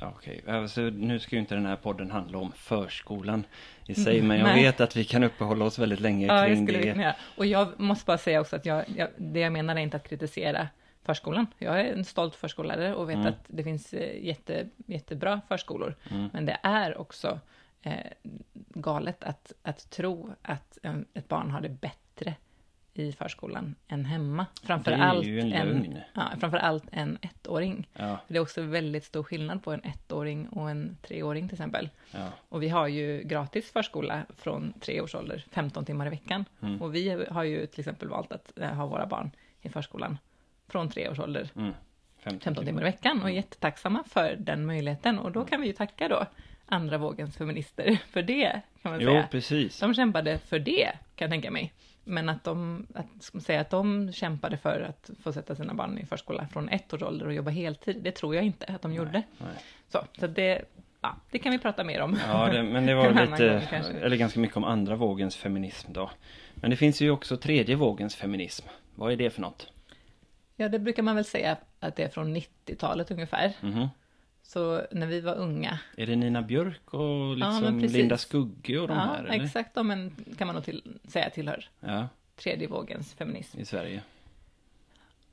[0.00, 3.44] Ja, Okej, alltså, nu ska ju inte den här podden handla om förskolan
[3.86, 4.62] i sig, men jag Nej.
[4.62, 6.82] vet att vi kan uppehålla oss väldigt länge Ja, kring det.
[6.92, 7.14] kunna.
[7.36, 10.08] Och jag måste bara säga också att jag, jag, det jag menar är inte att
[10.08, 10.68] kritisera
[11.02, 11.46] förskolan.
[11.58, 13.26] Jag är en stolt förskollärare och vet Mm.
[13.26, 15.94] att det finns eh, jätte, jättebra förskolor.
[16.10, 16.28] Mm.
[16.32, 17.40] Men det är också
[17.82, 17.94] eh,
[18.52, 20.78] galet att, att tro att
[21.14, 22.34] ett barn har det bättre
[22.94, 24.46] i förskolan än hemma.
[24.62, 27.88] Framför Det är allt ju en en, ja, framför allt en ettåring.
[27.92, 31.88] Ja, Det är också väldigt stor skillnad på en ettåring och en treåring till exempel.
[32.12, 32.28] ja.
[32.48, 36.44] Och vi har ju gratis förskola från tre års ålder, 15 timmar i veckan.
[36.62, 36.82] Mm.
[36.82, 39.30] Och vi har ju till exempel valt att eh, ha våra barn
[39.62, 40.18] i förskolan
[40.68, 41.72] från tre års ålder, Mm.
[42.22, 43.22] 15 15 timmar i veckan.
[43.22, 45.18] Och är jättetacksamma för den möjligheten.
[45.18, 46.26] Och då kan vi ju tacka då
[46.66, 49.28] andra vågens feminister för det, kan man Jo, säga.
[49.30, 49.80] precis.
[49.80, 51.72] De kämpade för det, kan jag tänka mig.
[52.04, 55.74] Men att de, att ska man säga att de kämpade för att få sätta sina
[55.74, 58.82] barn i förskola från ett års ålder och jobba heltid, det tror jag inte att
[58.82, 59.22] de gjorde.
[59.38, 59.48] Nej.
[59.88, 60.62] Så, så det,
[61.00, 62.18] ja, det kan vi prata mer om.
[62.28, 66.10] Ja, det, men det var lite, gång eller ganska mycket om andra vågens feminism då.
[66.54, 68.66] Men det finns ju också tredje vågens feminism.
[68.94, 69.72] Vad är det för något?
[70.56, 73.52] Ja, det brukar man väl säga att det är från 90-talet ungefär.
[73.60, 73.88] Mhm.
[74.52, 75.78] Så när vi var unga.
[75.96, 77.96] Är det Nina Björk och Ja, liksom precis.
[77.96, 79.24] Linda Skugge och de ja, här?
[79.24, 79.44] Eller?
[79.44, 79.74] exakt.
[79.74, 83.60] De en, kan man nog till, säga tillhör Ja, tredje vågens feminism.
[83.60, 84.02] i Sverige.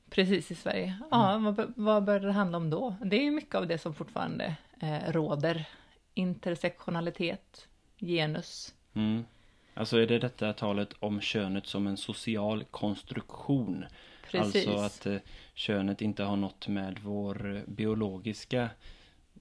[0.09, 0.97] Precis i Sverige.
[1.11, 2.95] Ja, vad, bör- vad bör det handla om då?
[3.05, 5.65] Det är ju mycket av det som fortfarande eh, råder.
[6.13, 7.67] Intersektionalitet,
[7.99, 8.73] genus.
[8.93, 9.25] Mm.
[9.73, 13.85] Alltså är det detta talet om könet som en social konstruktion?
[14.31, 14.67] Precis.
[14.67, 15.21] Alltså att eh,
[15.53, 18.69] könet inte har något med vår eh, biologiska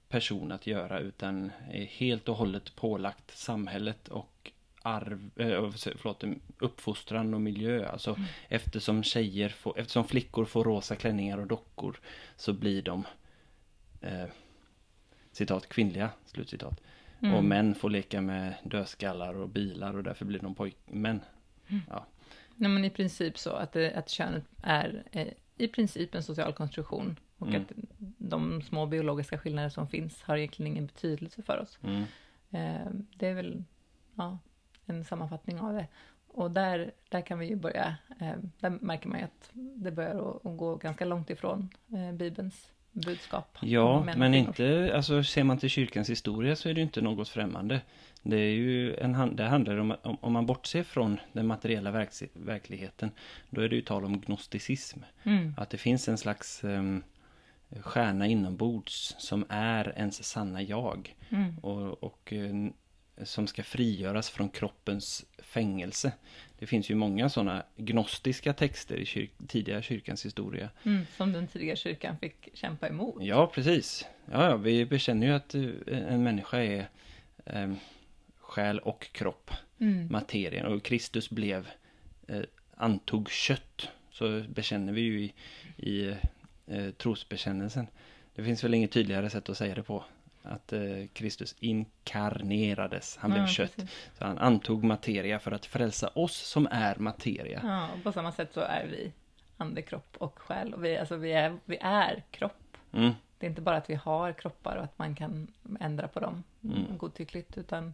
[0.09, 6.23] person att göra utan är helt och hållet pålagt samhället och arv, eh, förlåt,
[6.59, 7.89] uppfostran och miljö.
[7.89, 8.25] Alltså Mm.
[8.49, 11.99] eftersom tjejer får, eftersom flickor får rosa klänningar och dockor
[12.35, 13.03] så blir de
[14.01, 14.25] eh,
[15.31, 16.81] citat kvinnliga, slutcitat.
[17.21, 17.35] Mm.
[17.35, 21.21] Och män får leka med dödskallar och bilar och därför blir de pojkmän.
[21.89, 22.05] Ja.
[22.55, 26.53] Nej, men i princip så att, det, att könet är eh, i princip en social
[26.53, 27.19] konstruktion.
[27.37, 27.61] Och Mm.
[27.61, 27.71] att
[28.17, 31.79] de små biologiska skillnader som finns har egentligen ingen betydelse för oss.
[31.83, 32.03] Mm.
[32.51, 33.63] Eh, det är väl
[34.15, 34.37] ja,
[34.85, 35.87] en sammanfattning av det.
[36.27, 40.35] Och där, där kan vi ju börja, eh, där märker man ju att det börjar
[40.35, 43.57] att, gå ganska långt ifrån eh, Bibelns budskap.
[43.61, 47.29] Ja, men inte, alltså ser man till kyrkans historia så är det ju inte något
[47.29, 47.81] främmande.
[48.23, 53.11] Det är ju en, det handlar om, om, man bortser från den materiella verks, verkligheten,
[53.49, 54.99] då är det ju tal om gnosticism.
[55.23, 57.03] Mm, Att det finns en slags um,
[57.81, 61.15] stjärna inombords som är ens sanna jag.
[61.29, 62.53] mm, och, och eh,
[63.23, 66.11] som ska frigöras från kroppens fängelse.
[66.59, 70.69] Det finns ju många sådana gnostiska texter i kyr tidiga kyrkans historia.
[70.83, 73.23] mm, som den tidiga kyrkan fick kämpa emot.
[73.23, 74.05] Ja, precis.
[74.31, 76.89] Ja, ja, vi bekänner ju att eh, en människa är
[77.45, 77.73] eh,
[78.37, 80.65] själ och kropp, Mm, materien.
[80.65, 81.67] Och Kristus blev,
[82.27, 82.41] eh,
[82.75, 83.89] antog kött.
[84.11, 85.33] Så bekänner vi ju i,
[85.77, 86.15] i
[86.67, 87.87] eh, trosbekännelsen.
[88.35, 90.03] Det finns väl inget tydligare sätt att säga det på.
[90.43, 90.79] Att eh,
[91.13, 93.75] Kristus inkarnerades, han blev ja, kött.
[93.75, 94.09] precis.
[94.17, 97.61] Så han antog materia för att frälsa oss som är materia.
[97.63, 99.11] Ja, och på samma sätt så är vi
[99.57, 100.73] ande, kropp och själ.
[100.73, 102.77] Och vi, alltså vi, är, vi är kropp.
[102.93, 105.47] Mm, Det är inte bara att vi har kroppar och att man kan
[105.79, 106.97] ändra på dem Mm.
[106.97, 107.93] godtyckligt, utan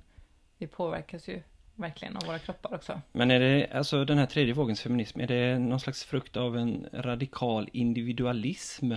[0.58, 1.42] vi påverkas ju
[1.76, 3.02] verkligen av våra kroppar också.
[3.12, 6.58] Men är det, alltså den här tredje vågens feminism, är det någon slags frukt av
[6.58, 8.94] en radikal individualism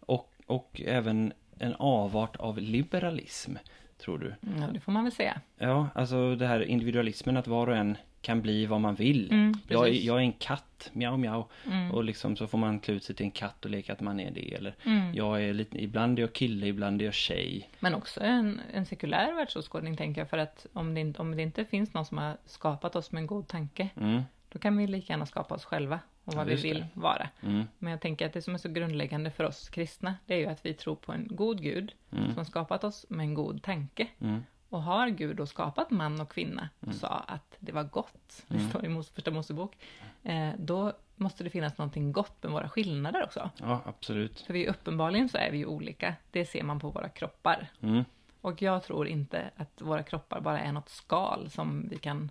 [0.00, 3.56] och, och även en avart av liberalism,
[3.98, 4.34] tror du?
[4.60, 5.40] Ja, det får man väl säga.
[5.58, 9.30] Ja, alltså det här individualismen att var och en kan bli vad man vill.
[9.32, 11.44] Mm, jag, jag är en katt, miau miau.
[11.66, 11.90] Mm.
[11.90, 14.20] Och liksom så får man klä ut sig till en katt och leka att man
[14.20, 14.54] är det.
[14.54, 15.14] Eller Mm.
[15.14, 17.70] jag är lite, ibland är jag kille, ibland är jag tjej.
[17.80, 21.42] Men också en, en sekulär världsåskådning, tänker jag, för att om det, inte, om det
[21.42, 24.86] inte finns någon som har skapat oss med en god tanke, Mm, då kan vi
[24.86, 26.86] lika gärna skapa oss själva och vad Ja, vi vill det.
[26.94, 27.28] vara.
[27.42, 30.38] mm, Men jag tänker att det som är så grundläggande för oss kristna, det är
[30.38, 33.34] ju att vi tror på en god Gud mm, som har skapat oss med en
[33.34, 34.06] god tanke.
[34.20, 36.98] mm, Och har Gud då skapat man och kvinna och Mm.
[36.98, 38.68] sa att det var gott, det Mm.
[38.70, 39.76] står i första Mosebok,
[40.22, 43.50] eh, då måste det finnas någonting gott med våra skillnader också.
[43.60, 44.40] ja, absolut.
[44.40, 47.68] För vi uppenbarligen så är vi ju olika, det ser man på våra kroppar.
[47.82, 48.04] Mm,
[48.40, 52.30] Och jag tror inte att våra kroppar bara är något skal som vi kan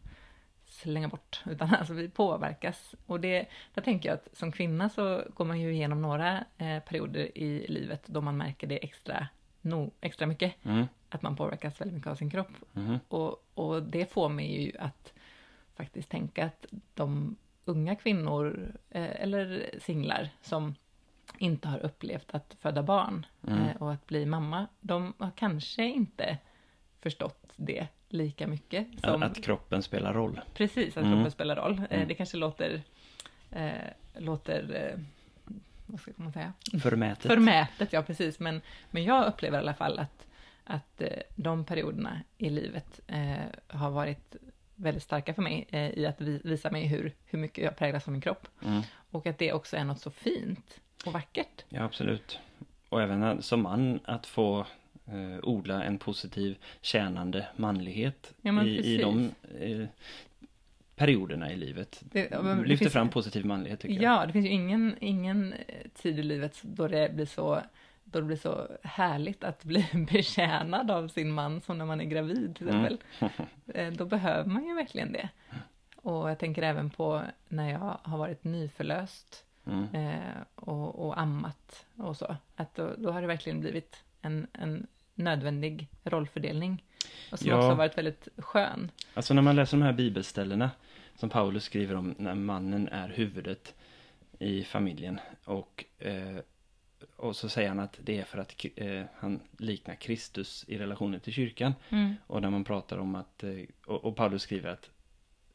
[0.66, 2.96] slänga bort, utan alltså vi påverkas.
[3.06, 6.80] Och det, där tänker jag att som kvinna så går man ju igenom några eh,
[6.80, 9.28] perioder i livet då man märker det extra,
[9.62, 12.52] no, extra mycket, mm, att man påverkas väldigt mycket av sin kropp.
[12.76, 15.14] mm, Och, och det får mig ju att
[15.76, 20.76] faktiskt tänka att de unga kvinnor, eh, eller singlar, som
[21.38, 23.60] inte har upplevt att föda barn Mm.
[23.64, 26.38] eh, och att bli mamma, de har kanske inte
[27.02, 29.24] förstått det lika mycket som...
[29.24, 30.42] Att kroppen spelar roll.
[30.54, 31.14] Precis, att Mm.
[31.16, 31.74] kroppen spelar roll.
[31.90, 32.08] Eh, Mm.
[32.08, 32.82] Det kanske låter...
[33.52, 33.72] Eh,
[34.18, 35.00] låter eh,
[35.86, 36.54] vad ska man säga?
[36.82, 37.32] Förmätet.
[37.32, 38.40] Förmätet, ja precis.
[38.40, 40.28] Men, men jag upplever i alla fall att,
[40.64, 43.34] att eh, de perioderna i livet eh,
[43.68, 44.36] har varit
[44.76, 48.08] väldigt starka för mig eh, i att vi, visa mig hur, hur mycket jag präglas
[48.08, 48.48] av min kropp.
[48.66, 48.82] Mm.
[49.12, 51.66] Och att det också är något så fint och vackert.
[51.70, 52.40] Ja, absolut.
[52.90, 54.60] Och även som man att få
[55.06, 59.88] eh, odla en positiv tjänande manlighet Ja, i, i de eh,
[60.96, 62.02] perioderna i livet.
[62.12, 64.04] Det, men det Lyfter finns- fram positiv manlighet tycker jag.
[64.04, 65.54] Ja, det finns ju ingen, ingen
[65.94, 67.62] tid i livet då det blir så
[68.04, 72.06] då det blir så härligt att bli betjänad av sin man som när man är
[72.06, 72.86] gravid till Mm.
[72.86, 72.98] exempel.
[73.76, 75.30] Eh, Då behöver man ju verkligen det.
[75.96, 79.96] Och jag tänker även på när jag har varit nyförlöst Mm.
[79.96, 82.36] eh, och, och ammat och så.
[82.56, 86.84] Att då, då har det verkligen blivit en, en nödvändig rollfördelning.
[87.32, 87.56] Och som Ja.
[87.58, 88.92] också har varit väldigt skön.
[89.14, 90.72] Alltså när man läser de här bibelställena
[91.16, 93.74] som Paulus skriver om när mannen är huvudet
[94.40, 96.38] i familjen och, eh,
[97.16, 101.20] och så säger han att det är för att eh, han liknar Kristus i relationen
[101.20, 101.74] till kyrkan.
[101.90, 102.14] Mm.
[102.28, 104.90] Och när man pratar om att, eh, och, och Paulus skriver att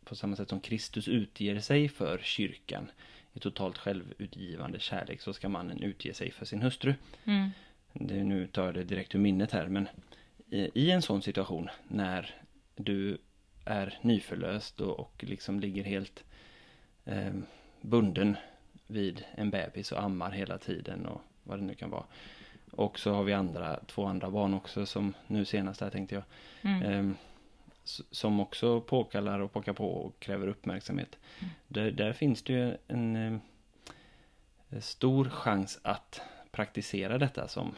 [0.05, 2.91] på samma sätt som Kristus utger sig för kyrkan
[3.33, 6.95] i totalt självutgivande kärlek så ska mannen utge sig för sin hustru.
[7.25, 7.51] Mm.
[7.93, 9.89] Det, nu tar jag det direkt ur minnet här men
[10.51, 12.35] i, i en sån situation när
[12.77, 13.19] du
[13.65, 16.25] är nyförlöst och, och liksom ligger helt
[17.05, 17.35] eh,
[17.81, 18.37] bunden
[18.87, 22.05] vid en bebis och ammar hela tiden och vad det nu kan vara.
[22.71, 26.25] Och så har vi andra, två andra barn också som nu senast här tänkte jag.
[26.63, 26.83] Mm.
[26.83, 27.17] Ehm,
[27.85, 31.19] s- som också påkallar och pockar på och kräver uppmärksamhet.
[31.41, 31.51] Mm.
[31.69, 33.17] Där, där finns det ju en
[34.71, 37.75] eh, stor chans att praktisera detta som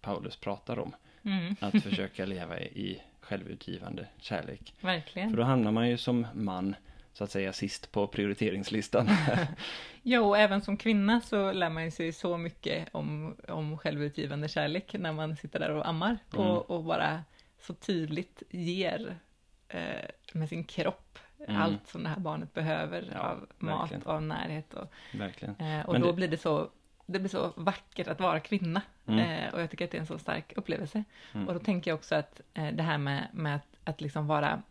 [0.00, 0.94] Paulus pratar om.
[1.22, 1.56] Mm.
[1.60, 4.74] Att försöka leva i självutgivande kärlek.
[4.80, 5.30] Verkligen.
[5.30, 6.74] För då hamnar man ju som man
[7.14, 9.08] så att säga sist på prioriteringslistan.
[10.02, 14.94] Jo, och även som kvinna så lär man sig så mycket om, om självutgivande kärlek
[14.98, 16.46] när man sitter där och ammar Mm.
[16.46, 17.22] och, och bara
[17.60, 19.16] så tydligt ger
[19.68, 19.80] eh,
[20.32, 21.62] med sin kropp Mm.
[21.62, 24.02] allt som det här barnet behöver Ja, av mat verkligen.
[24.02, 24.74] och av närhet.
[24.74, 24.92] Och,
[25.60, 26.70] eh, och Men då det- blir det så
[27.06, 28.82] det blir så vackert att vara kvinna.
[29.06, 29.18] Mm.
[29.18, 31.04] Eh, och jag tycker att det är en så stark upplevelse.
[31.34, 31.48] Mm.
[31.48, 34.62] Och då tänker jag också att eh, det här med, med att, att liksom vara,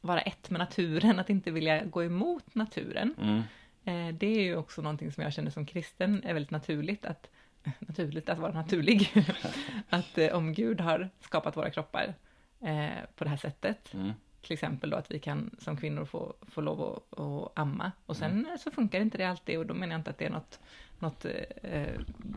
[0.00, 3.14] vara ett med naturen, att inte vilja gå emot naturen.
[3.20, 3.42] Mm.
[3.84, 7.30] Eh, det är ju också någonting som jag känner som kristen är väldigt naturligt att
[7.78, 9.24] naturligt att vara naturlig.
[9.88, 12.14] att eh, om Gud har skapat våra kroppar
[12.60, 14.12] eh, på det här sättet, Mm.
[14.42, 17.92] till exempel då att vi kan som kvinnor få, få lov att, att amma.
[18.06, 18.58] Och sen Mm.
[18.58, 20.60] så funkar inte det alltid och då menar jag inte att det är något,
[20.98, 21.24] något
[21.62, 21.86] eh,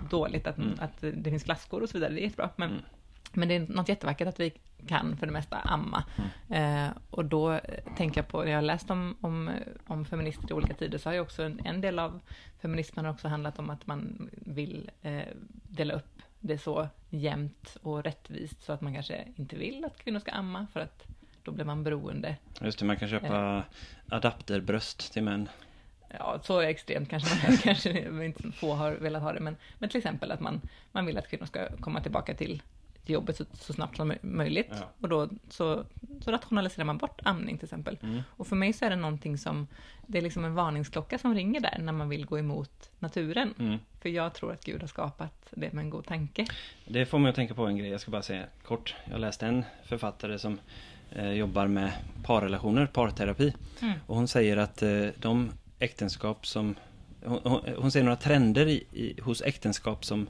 [0.10, 0.74] dåligt att, Mm.
[0.80, 2.50] att det finns flaskor och så vidare, det är jättebra.
[2.56, 2.84] Men, Mm.
[3.32, 4.54] Men det är något jättevackert att vi
[4.88, 6.04] kan för det mesta amma.
[6.50, 7.60] Eh, och då eh,
[7.98, 9.56] tänker jag på, när jag har läst om, om, eh,
[9.88, 12.20] om feminister i olika tider, så har ju också en, en del av
[12.62, 18.04] feminismen har också handlat om att man vill eh, dela upp det så jämnt och
[18.04, 21.04] rättvist så att man kanske inte vill att kvinnor ska amma för att
[21.44, 22.36] då blir man beroende.
[22.62, 23.64] Just det, man kan köpa
[24.10, 25.50] adapterbröst till män.
[26.20, 29.98] Ja, så extremt kanske, man, kanske inte få har velat ha det, men, men till
[29.98, 32.62] exempel att man, man vill att kvinnor ska komma tillbaka till
[33.06, 34.68] till jobbet så, så snabbt som möjligt.
[34.70, 34.92] Ja.
[35.02, 35.86] Och då så,
[36.22, 37.98] så rationaliserar man bort amning till exempel.
[38.02, 38.22] Mm.
[38.30, 39.68] Och för mig så är det någonting som,
[40.08, 43.54] det är liksom en varningsklocka som ringer där när man vill gå emot naturen.
[43.60, 43.78] Mm.
[44.02, 46.46] För jag tror att Gud har skapat det med en god tanke.
[46.88, 48.96] Det får mig att tänka på en grej, jag ska bara säga kort.
[49.12, 50.60] Jag läste en författare som
[51.12, 51.92] eh, jobbar med
[52.24, 53.54] parrelationer, parterapi.
[53.82, 54.00] Mm.
[54.08, 56.76] Och hon säger att eh, de äktenskap som...
[57.26, 60.28] Hon, hon, hon ser några trender i, i, hos äktenskap som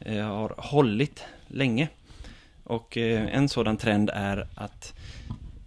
[0.00, 1.88] eh, har hållit länge.
[2.70, 4.94] Och eh, en sådan trend är att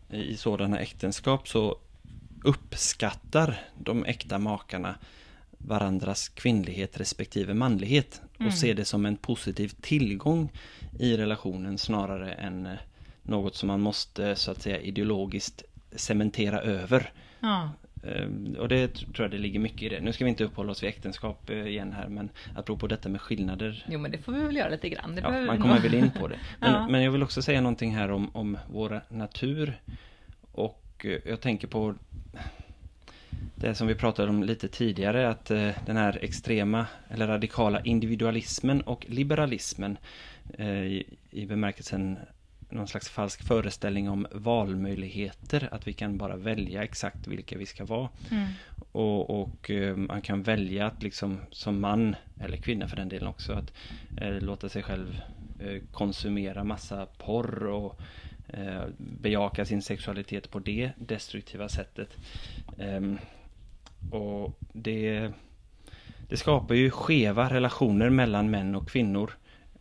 [0.10, 1.78] i sådana äktenskap så
[2.44, 4.96] uppskattar de äkta makarna
[5.58, 8.52] varandras kvinnlighet respektive manlighet och Mm.
[8.52, 10.50] ser det som en positiv tillgång
[11.00, 12.72] i relationen snarare än eh,
[13.24, 15.63] något som man måste så att säga ideologiskt
[15.96, 17.12] cementera över.
[17.39, 17.70] Ja, Eh,
[18.60, 20.00] Och det tror jag det ligger mycket i det.
[20.02, 23.22] Nu ska vi inte uppehålla oss vid äktenskap eh, igen här men apropå detta med
[23.22, 25.20] skillnader jo men det får vi väl göra lite grann.
[25.22, 26.39] Ja, man kommer väl in på det.
[26.60, 26.88] Men, Ja.
[26.88, 29.80] men jag vill också säga någonting här om, om vår natur.
[30.52, 31.96] Och eh, jag tänker på
[33.56, 38.82] det som vi pratade om lite tidigare, att eh, den här extrema eller radikala individualismen
[38.82, 39.98] och liberalismen
[40.60, 42.18] i, i bemärkelsen
[42.74, 47.86] någon slags falsk föreställning om valmöjligheter, att vi kan bara välja exakt vilka vi ska
[47.86, 48.10] vara.
[48.32, 48.48] Mm.
[48.92, 53.28] Och, och eh, man kan välja att liksom som man, eller kvinna för den delen
[53.28, 53.74] också, att
[54.18, 55.22] eh, låta sig själv
[55.60, 58.00] eh, konsumera massa porr och
[58.48, 62.10] eh, bejaka sin sexualitet på det destruktiva sättet.
[62.78, 63.18] Ehm,
[64.12, 65.32] och det,
[66.30, 69.32] det skapar ju skeva relationer mellan män och kvinnor,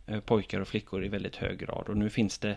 [0.07, 1.89] eh, pojkar och flickor i väldigt hög grad.
[1.89, 2.55] Och nu finns det,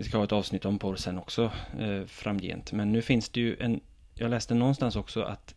[0.00, 3.40] vi ska ha ett avsnitt om porr sen också eh, framgent, men nu finns det
[3.40, 3.80] ju en
[4.14, 5.54] jag läste någonstans också att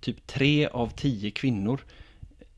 [0.00, 1.80] typ tre av tio kvinnor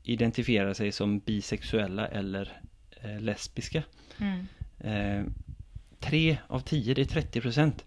[0.03, 2.61] identifierar sig som bisexuella eller
[3.01, 3.83] eh, lesbiska.
[4.17, 4.47] Mm.
[4.79, 5.31] Eh,
[5.99, 7.85] tre av tio, det är 30 procent.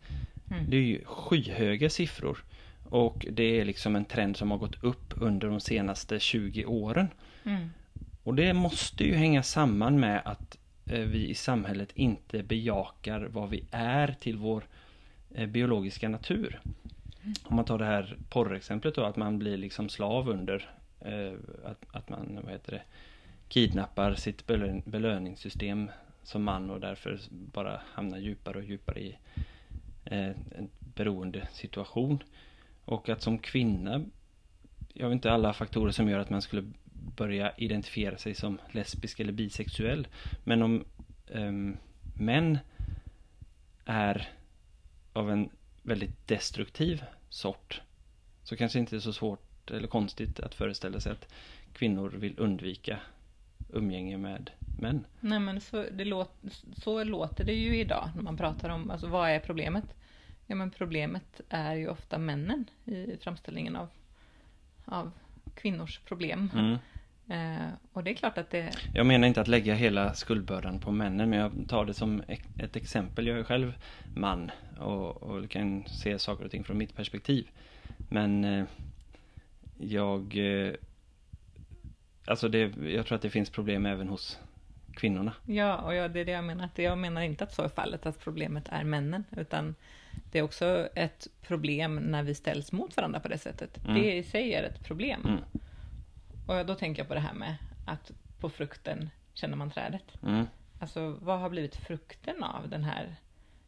[0.50, 0.70] Mm.
[0.70, 2.44] Det är ju skyhöga siffror.
[2.84, 7.08] Och det är liksom en trend som har gått upp under de senaste 20 åren.
[7.44, 7.68] Mm.
[8.22, 13.64] Och det måste ju hänga samman med att vi i samhället inte bejakar vad vi
[13.70, 14.64] är till vår
[15.34, 16.60] eh, biologiska natur.
[17.44, 20.70] Om man tar det här porrexemplet då, att man blir liksom slav under
[21.00, 21.32] eh,
[21.64, 22.82] att, att man, vad heter det,
[23.48, 25.90] kidnappar sitt belön, belöningssystem
[26.22, 29.18] som man och därför bara hamnar djupare och djupare i
[30.04, 32.22] eh, en beroende situation.
[32.84, 34.04] Och att som kvinna,
[34.94, 36.64] jag vet inte alla faktorer som gör att man skulle
[37.16, 40.08] börja identifiera sig som lesbisk eller bisexuell.
[40.44, 40.84] Men om
[41.26, 41.76] um,
[42.14, 42.58] män
[43.84, 44.28] är
[45.12, 45.50] av en
[45.82, 47.80] väldigt destruktiv sort
[48.42, 51.34] så kanske inte är så svårt eller konstigt att föreställa sig att
[51.72, 53.00] kvinnor vill undvika
[53.72, 55.04] umgänge med män.
[55.20, 56.34] Nej men så, det låt,
[56.76, 59.84] så låter det ju idag när man pratar om, alltså vad är problemet?
[60.46, 63.88] Ja men problemet är ju ofta männen i framställningen av,
[64.84, 65.10] av
[65.54, 66.50] kvinnors problem.
[66.54, 66.78] Mm.
[67.32, 68.70] Eh, och det är klart att det...
[68.94, 72.22] Jag menar inte att lägga hela skuldbördan på männen men jag tar det som
[72.58, 73.26] ett exempel.
[73.26, 73.74] Jag är själv
[74.14, 77.48] man och, och kan se saker och ting från mitt perspektiv.
[78.08, 78.64] Men eh,
[79.78, 80.36] jag...
[80.36, 80.72] Eh,
[82.24, 84.38] alltså det, jag tror att det finns problem även hos
[84.94, 85.32] kvinnorna.
[85.46, 86.68] Ja, och jag, det är det jag menar.
[86.74, 89.24] jag menar inte att så är fallet, att problemet är männen.
[89.36, 89.74] Utan
[90.32, 93.84] det är också ett problem när vi ställs mot varandra på det sättet.
[93.84, 93.94] Mm.
[93.94, 95.20] Det i sig är ett problem.
[95.24, 95.40] Mm.
[96.46, 100.22] Och då tänker jag på det här med att på frukten känner man trädet.
[100.22, 100.46] Mm.
[100.78, 103.16] Alltså vad har blivit frukten av den här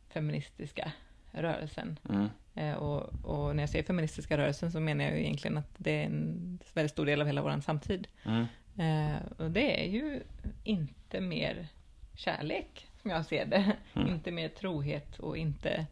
[0.09, 0.93] feministiska
[1.33, 1.99] rörelsen?
[2.09, 2.29] Mm.
[2.55, 5.91] Eh, och, och, när jag säger feministiska rörelsen så menar jag ju egentligen att det
[5.91, 8.07] är en väldigt stor del av hela vår samtid.
[8.25, 8.47] Mm.
[8.77, 10.23] Eh, och det är ju
[10.65, 11.69] inte mer
[12.15, 13.77] kärlek, som jag ser det.
[13.95, 14.09] Mm.
[14.09, 15.87] inte mer trohet och inte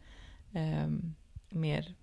[0.53, 0.87] eh,
[1.49, 1.93] mer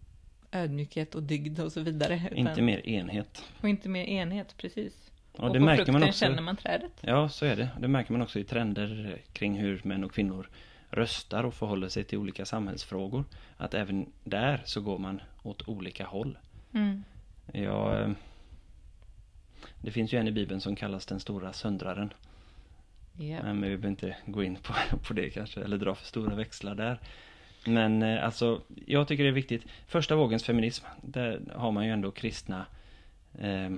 [0.53, 2.30] ödmjukhet och dygd och så vidare.
[2.32, 3.44] Inte mer enhet.
[3.61, 5.11] Och inte mer enhet, precis.
[5.36, 6.92] Ja, och det på märker man också, känner man trädet.
[7.01, 7.68] Ja, så är det.
[7.80, 10.48] Det märker man också i trender kring hur män och kvinnor
[10.90, 13.24] röstar och förhåller sig till olika samhällsfrågor.
[13.57, 16.38] Att även där så går man åt olika håll.
[16.72, 17.05] Mm.
[17.53, 18.11] Ja, eh,
[19.80, 22.12] det finns ju en i Bibeln som kallas den stora söndraren.
[23.20, 23.42] Yep.
[23.42, 24.74] Men vi behöver inte gå in på,
[25.07, 27.01] på det kanske, eller dra för stora växlar där.
[27.64, 29.64] Men eh, alltså, jag tycker det är viktigt.
[29.86, 32.66] Första vågens feminism, där har man ju ändå kristna
[33.38, 33.70] eh,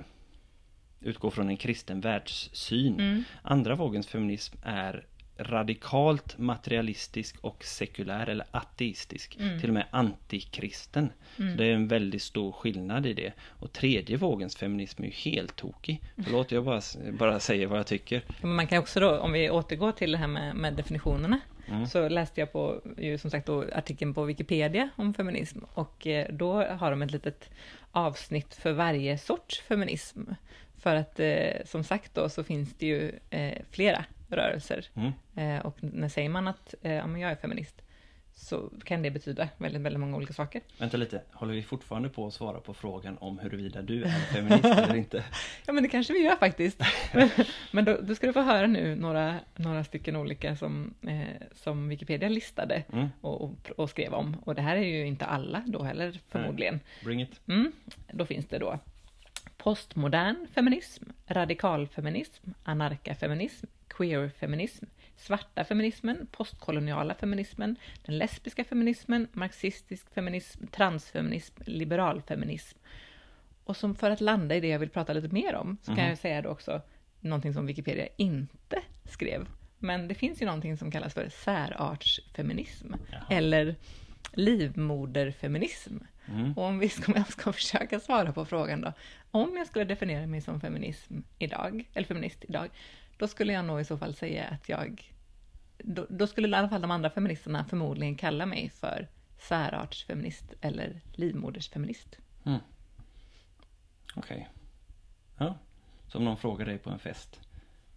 [1.01, 2.99] utgår från en kristen världssyn.
[2.99, 3.23] Mm.
[3.41, 5.05] Andra vågens feminism är
[5.43, 9.37] radikalt materialistisk och sekulär eller ateistisk.
[9.39, 9.59] Mm.
[9.59, 11.09] Till och med antikristen.
[11.39, 11.51] Mm.
[11.51, 13.33] Så det är en väldigt stor skillnad i det.
[13.59, 16.01] Och tredje vågens feminism är ju helt tokig.
[16.23, 16.81] Förlåt, jag bara,
[17.11, 18.21] bara säger vad jag tycker.
[18.41, 21.39] Man kan också då, om vi återgår till det här med, med definitionerna.
[21.67, 21.85] Mm.
[21.85, 25.59] Så läste jag på, ju som sagt då, artikeln på Wikipedia om feminism.
[25.73, 27.49] Och eh, då har de ett litet
[27.91, 30.21] avsnitt för varje sorts feminism.
[30.77, 34.85] För att eh, som sagt då så finns det ju eh, flera rörelser.
[34.93, 35.11] Mm.
[35.35, 37.81] Eh, och när säger man att eh, ja, men jag är feminist
[38.35, 40.61] så kan det betyda väldigt, väldigt många olika saker.
[40.77, 44.65] Vänta lite, håller vi fortfarande på att svara på frågan om huruvida du är feminist
[44.65, 45.23] eller inte?
[45.65, 46.81] Ja men det kanske vi gör faktiskt.
[47.13, 47.29] Men,
[47.71, 51.89] men då, då, ska du få höra nu några, några stycken olika som, eh, som
[51.89, 53.07] Wikipedia listade mm.
[53.21, 54.35] och, och, och, skrev om.
[54.45, 56.79] Och det här är ju inte alla då heller förmodligen.
[57.03, 57.41] Bring it.
[57.47, 57.71] Mm,
[58.11, 58.79] då finns det då
[59.63, 64.85] postmodern feminism, radikalfeminism, anarkafeminism, queerfeminism,
[65.15, 72.77] svarta feminismen, postkoloniala feminismen, den lesbiska feminismen, marxistisk feminism, transfeminism, liberalfeminism.
[73.63, 75.99] Och som för att landa i det jag vill prata lite mer om, så kan
[75.99, 76.09] mm.
[76.09, 76.81] jag säga då också
[77.19, 79.47] någonting som Wikipedia inte skrev.
[79.79, 83.21] Men det finns ju någonting som kallas för särartsfeminism, Jaha.
[83.29, 83.75] eller
[84.33, 85.97] livmoderfeminism.
[86.25, 86.53] Mm.
[86.53, 88.93] Och om vi ska, jag ska försöka svara på frågan då,
[89.33, 92.69] om jag skulle definiera mig som feminism idag, eller feminist idag,
[93.17, 95.13] då skulle jag nog i så fall säga att jag...
[95.77, 99.07] Då, då, skulle i alla fall de andra feministerna förmodligen kalla mig för
[99.37, 102.17] särartsfeminist eller livmodersfeminist.
[102.45, 102.59] Mm.
[104.15, 104.35] Okej.
[104.37, 105.47] Okay.
[105.47, 105.57] Ja.
[106.07, 107.39] Så om någon frågar dig på en fest,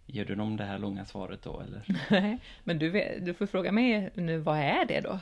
[0.05, 1.83] ger du dem det här långa svaret då eller?
[2.09, 5.19] Nej, men du, du får fråga mig nu, vad är det då?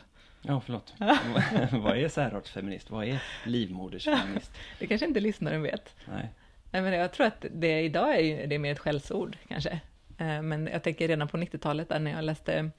[0.48, 0.94] Ja, förlåt.
[1.84, 2.90] vad är särartsfeminist?
[2.90, 4.52] Vad är livmodersfeminist?
[4.80, 5.96] det kanske inte lyssnaren vet.
[6.06, 6.30] Nej.
[6.72, 9.80] Nej, men jag tror att det idag är, det är mer ett skällsord kanske.
[10.18, 12.70] Eh, men jag tänker redan på 90-talet där när jag läste,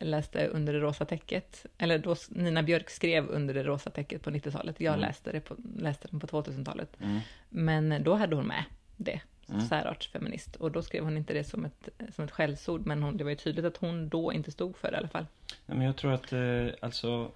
[0.00, 4.30] läste Under det rosa täcket, eller då Nina Björk skrev Under det rosa täcket på
[4.30, 4.80] 90-talet.
[4.80, 5.06] Jag mm.
[5.06, 6.96] läste, det på, läste den på 2000-talet.
[7.00, 7.20] Mm.
[7.48, 8.64] Men då hade hon med
[8.96, 9.66] det, Mm.
[9.66, 10.56] särartsfeminist.
[10.56, 13.30] Och då skrev hon inte det som ett, som ett skällsord, men hon, det var
[13.30, 15.26] ju tydligt att hon då inte stod för det i alla fall.
[15.66, 17.30] Ja, men jag tror att, eh, alltså,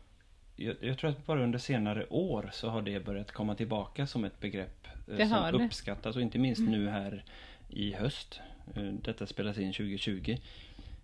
[0.56, 4.24] jag, jag, tror att bara under senare år så har det börjat komma tillbaka som
[4.24, 4.86] ett begrepp
[5.18, 5.64] eh, som det.
[5.64, 6.72] uppskattas och inte minst mm.
[6.72, 7.24] nu här
[7.68, 8.40] i höst.
[8.74, 10.36] Eh, detta spelas in 2020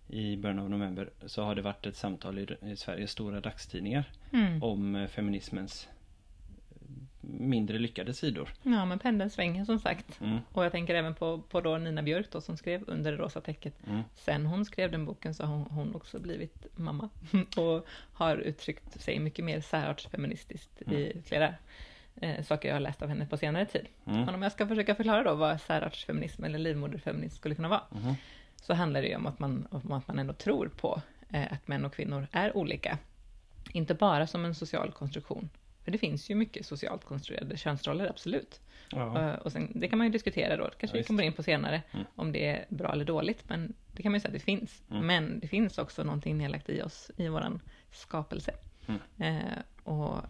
[0.07, 4.03] i början av november så har det varit ett samtal i, i Sveriges stora dagstidningar
[4.33, 4.63] mm.
[4.63, 5.87] om feminismens
[7.39, 8.49] mindre lyckade sidor.
[8.63, 10.21] Ja, men pendeln svänger som sagt.
[10.21, 10.37] Mm.
[10.51, 13.41] Och jag tänker även på, på då Nina Björk då, som skrev Under det rosa
[13.41, 13.73] täcket.
[13.87, 14.01] Mm.
[14.15, 17.09] Sen hon skrev den boken så har hon, hon också blivit mamma
[17.57, 21.53] och har uttryckt sig mycket mer särartsfeministiskt i flera
[22.21, 23.87] eh, saker jag har läst av henne på senare tid.
[24.05, 24.21] Mm.
[24.21, 28.15] Men om jag ska försöka förklara då vad särartsfeminism eller livmoderfeminism skulle kunna vara, Mhm.
[28.61, 31.67] så handlar det ju om att man, om att man ändå tror på eh, att
[31.67, 32.97] män och kvinnor är olika.
[33.73, 35.49] Inte bara som en social konstruktion,
[35.83, 38.61] för det finns ju mycket socialt konstruerade könsroller, absolut.
[38.89, 39.21] Ja.
[39.29, 41.43] Eh, Och sen, det kan man ju diskutera då, kanske Ja, vi kommer in på
[41.43, 42.05] senare, Mm.
[42.15, 44.83] om det är bra eller dåligt, men det kan man ju säga att det finns.
[44.91, 45.07] Mm.
[45.07, 47.61] Men det finns också någonting nedlagt i oss, i våran
[47.91, 48.51] skapelse.
[48.87, 49.01] Mm.
[49.17, 50.21] Eh, och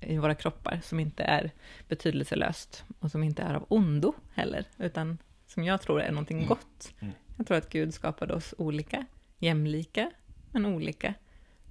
[0.00, 1.50] i våra kroppar, som inte är
[1.88, 6.92] betydelselöst, och som inte är av ondo heller, utan som jag tror är någonting gott.
[7.00, 7.14] Mm.
[7.36, 9.06] Jag tror att Gud skapade oss olika,
[9.38, 10.10] jämlika,
[10.52, 11.14] men olika,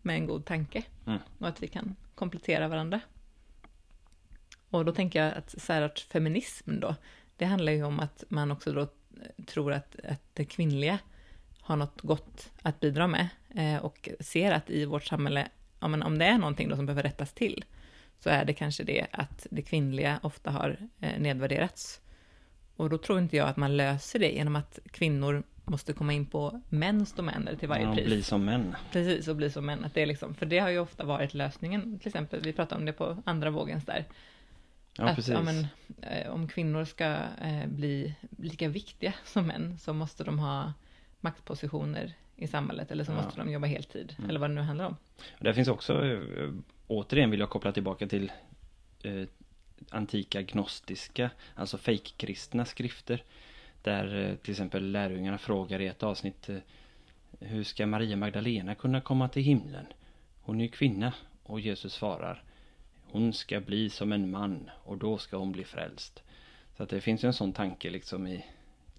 [0.02, 0.84] med en god tanke.
[1.08, 1.20] Mm.
[1.40, 3.00] Och att vi kan komplettera varandra.
[4.76, 6.96] Och då tänker jag att särartsfeminism då,
[7.38, 8.88] det handlar ju om att man också då
[9.46, 11.00] tror att, att det kvinnliga
[11.62, 15.48] har något gott att bidra med eh, och ser att i vårt samhälle,
[15.80, 17.66] ja, men om det är någonting då som behöver rättas till,
[18.20, 22.02] så är det kanske det att det kvinnliga ofta har eh, nedvärderats.
[22.76, 26.26] Och då tror inte jag att man löser det genom att kvinnor måste komma in
[26.26, 28.06] på mäns domäner till varje Ja, pris.
[28.06, 28.76] bli som män.
[28.92, 29.86] Precis, och bli som män.
[29.86, 32.80] Att det är liksom, för det har ju ofta varit lösningen, till exempel, vi pratade
[32.80, 34.06] om det på andra vågens där.
[34.98, 35.68] Ja, att ja, men,
[36.02, 37.06] eh, om kvinnor ska
[37.42, 40.74] eh, bli lika viktiga som män så måste de ha
[41.22, 43.16] maktpositioner i samhället eller så Ja.
[43.22, 44.30] måste de jobba heltid, Mm.
[44.30, 44.96] eller vad det nu handlar om.
[45.40, 46.50] Där finns också, eh,
[46.88, 48.32] återigen vill jag koppla tillbaka till
[49.04, 49.28] eh,
[49.90, 53.24] antika gnostiska, alltså fejkkristna skrifter.
[53.82, 56.58] Där eh, till exempel lärjungarna frågar i ett avsnitt eh,
[57.40, 59.86] Hur ska Maria Magdalena kunna komma till himlen?
[60.42, 62.44] Hon är ju kvinna och Jesus svarar
[63.16, 66.24] Hon ska bli som en man och då ska hon bli frälst.
[66.78, 68.46] Så att det finns ju en sån tanke liksom i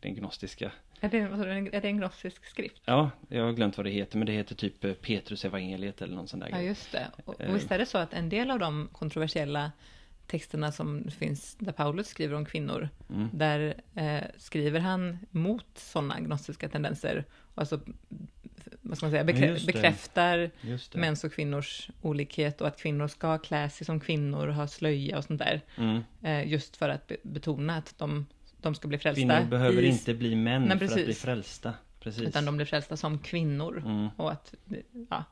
[0.00, 2.82] den gnostiska Är det, är det en gnostisk skrift?
[2.84, 6.14] Ja, jag har glömt vad det heter men det heter typ eh, Petrus evangeliet eller
[6.16, 7.06] någon sån där Ja, just det.
[7.24, 7.50] Och, Eh.
[7.50, 9.72] och visst är det så att en del av de kontroversiella
[10.26, 13.28] texterna som finns, där Paulus skriver om kvinnor, Mm.
[13.32, 17.80] där eh, skriver han mot sådana gnostiska tendenser, alltså,
[18.88, 23.08] vad ska man säga, bekrä- just bekräftar Just mäns och kvinnors olikhet och att kvinnor
[23.08, 25.60] ska klä sig som kvinnor och ha slöja och sånt där.
[25.76, 26.02] Mm.
[26.22, 28.26] Eh, just för att be- betona att de,
[28.60, 29.20] de ska bli frälsta.
[29.20, 31.74] Kvinnor behöver i- inte bli män Nej, för att bli frälsta.
[32.00, 32.22] Precis.
[32.22, 33.82] Utan de blir frälsta som kvinnor.
[33.86, 34.08] Mm.
[34.16, 34.54] Och att,
[35.10, 35.24] ja.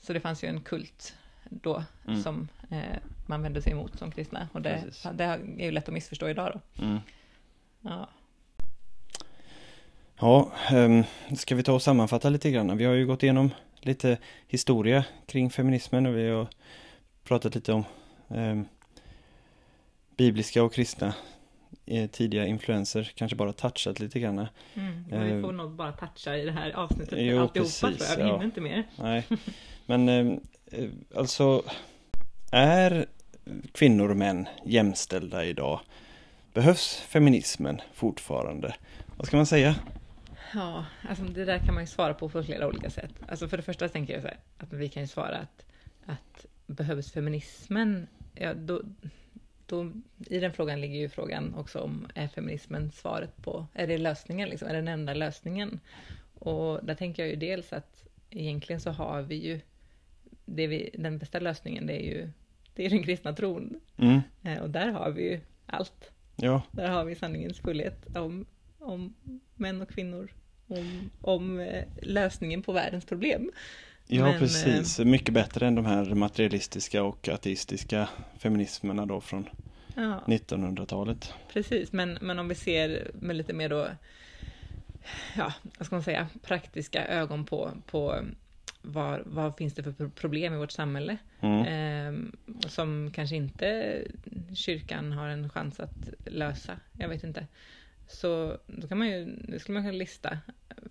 [0.00, 1.14] Så det fanns ju en kult
[1.50, 2.22] då Mm.
[2.22, 2.78] som eh,
[3.26, 4.48] man vände sig emot som kristna.
[4.52, 6.82] Och det, det är ju lätt att missförstå idag då.
[6.84, 6.98] Mm.
[7.80, 8.08] Ja,
[10.20, 11.04] Ja, um,
[11.36, 12.76] ska vi ta och sammanfatta lite grann?
[12.76, 13.50] Vi har ju gått igenom
[13.80, 16.46] lite historia kring feminismen och vi har
[17.24, 17.84] pratat lite om
[18.28, 18.64] ehm,
[20.16, 21.14] bibliska och kristna
[21.86, 24.46] eh, tidiga influenser, kanske bara touchat lite grann.
[24.74, 25.12] mm.
[25.12, 28.16] Eh, vi får nog bara toucha i det här avsnittet jo, alltihopa precis, tror jag.
[28.16, 28.32] Vi ja.
[28.32, 28.84] hinner inte mer.
[28.96, 29.24] Nej,
[29.86, 30.40] men ehm,
[30.72, 31.62] eh, alltså
[32.52, 33.06] är
[33.72, 35.80] kvinnor och män jämställda idag?
[36.54, 38.74] Behövs feminismen fortfarande?
[39.16, 39.74] Vad ska man säga?
[40.54, 43.12] Ja, alltså det där kan man ju svara på på flera olika sätt.
[43.28, 45.66] Alltså för det första tänker jag så här, att vi kan ju svara att,
[46.06, 48.06] att behövs feminismen?
[48.34, 48.82] Ja, då,
[49.66, 49.92] då,
[50.26, 54.48] I den frågan ligger ju frågan också om är feminismen svaret på, är det lösningen
[54.48, 55.80] liksom, är det den enda lösningen?
[56.38, 59.60] Och där tänker jag ju dels att egentligen så har vi ju,
[60.44, 62.30] vi, den bästa lösningen det är ju
[62.74, 63.80] det är den kristna tron.
[63.96, 66.10] Mm, Eh, Och där har vi ju allt.
[66.36, 68.46] ja, Där har vi sanningens fullhet om,
[68.86, 69.14] om
[69.54, 70.30] män och kvinnor.
[70.68, 73.50] Om, om eh, lösningen på världens problem.
[74.06, 74.98] Ja, Men, eh, precis.
[74.98, 78.08] Mycket bättre än de här materialistiska och ateistiska
[78.38, 79.48] feminismerna då från
[79.94, 81.32] Ja, 1900-talet.
[81.52, 81.92] precis.
[81.92, 83.88] Men, men om vi ser med lite mer då,
[85.36, 88.20] ja, vad ska man säga, praktiska ögon på, på
[88.82, 91.16] vad, vad finns det för pro- problem i vårt samhälle?
[91.40, 91.66] Mm.
[91.66, 93.98] Eh, som kanske inte
[94.54, 96.76] kyrkan har en chans att lösa.
[96.98, 97.46] Jag vet inte.
[98.08, 100.38] Så då kan man ju, det skulle man kunna lista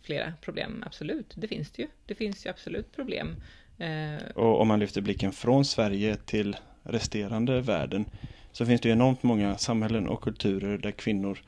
[0.01, 1.33] flera problem, absolut.
[1.35, 1.87] Det finns det ju.
[2.05, 3.35] Det finns ju absolut problem.
[3.77, 8.05] Eh, Och om man lyfter blicken från Sverige till resterande världen
[8.51, 11.39] så finns det ju enormt många samhällen och kulturer där kvinnor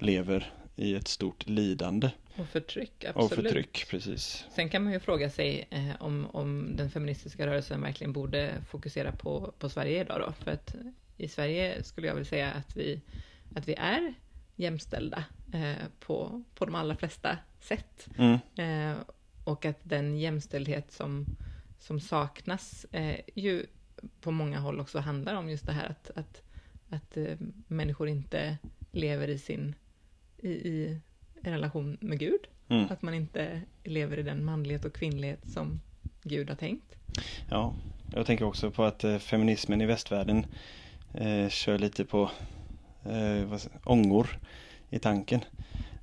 [0.00, 3.44] lever i ett stort lidande och förtryck, och absolut.
[3.46, 3.86] förtryck.
[3.90, 4.44] Precis.
[4.54, 9.12] Sen kan man ju fråga sig eh, om, om den feministiska rörelsen verkligen borde fokusera
[9.12, 10.32] på, på Sverige idag då.
[10.44, 10.74] För att
[11.16, 13.00] i Sverige skulle jag vilja säga att vi,
[13.54, 14.14] att vi är
[14.62, 18.08] jämställda eh, på, på de allra flesta sätt.
[18.18, 18.38] Mm.
[18.56, 18.96] Eh,
[19.44, 21.26] och att den jämställdhet som,
[21.78, 23.66] som saknas eh, ju
[24.20, 26.42] på många håll också handlar om just det här att, att
[26.92, 27.36] att eh,
[27.66, 28.58] människor inte
[28.90, 29.74] lever i sin
[30.38, 31.00] i, i
[31.42, 32.40] relation med Gud.
[32.68, 32.86] Mm.
[32.90, 35.80] Att man inte lever i den manlighet och kvinnlighet som
[36.22, 36.96] Gud har tänkt.
[37.50, 37.74] Ja,
[38.12, 40.46] jag tänker också på att eh, feminismen i västvärlden
[41.14, 42.30] eh, kör lite på
[43.04, 44.38] eh, ångor
[44.90, 45.40] i tanken.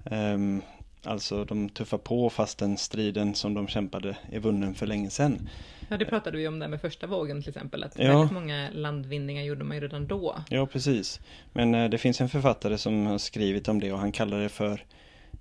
[0.05, 0.61] Ehm,
[1.03, 5.49] alltså de tuffar på fastän striden som de kämpade är vunnen för länge sedan.
[5.89, 8.07] Ja, det pratade vi om där med första vågen till exempel, att Ja.
[8.17, 10.35] väldigt många landvinningar gjorde man ju redan då.
[10.49, 11.19] Ja, precis.
[11.53, 14.49] Men eh, det finns en författare som har skrivit om det och han kallar det
[14.49, 14.83] för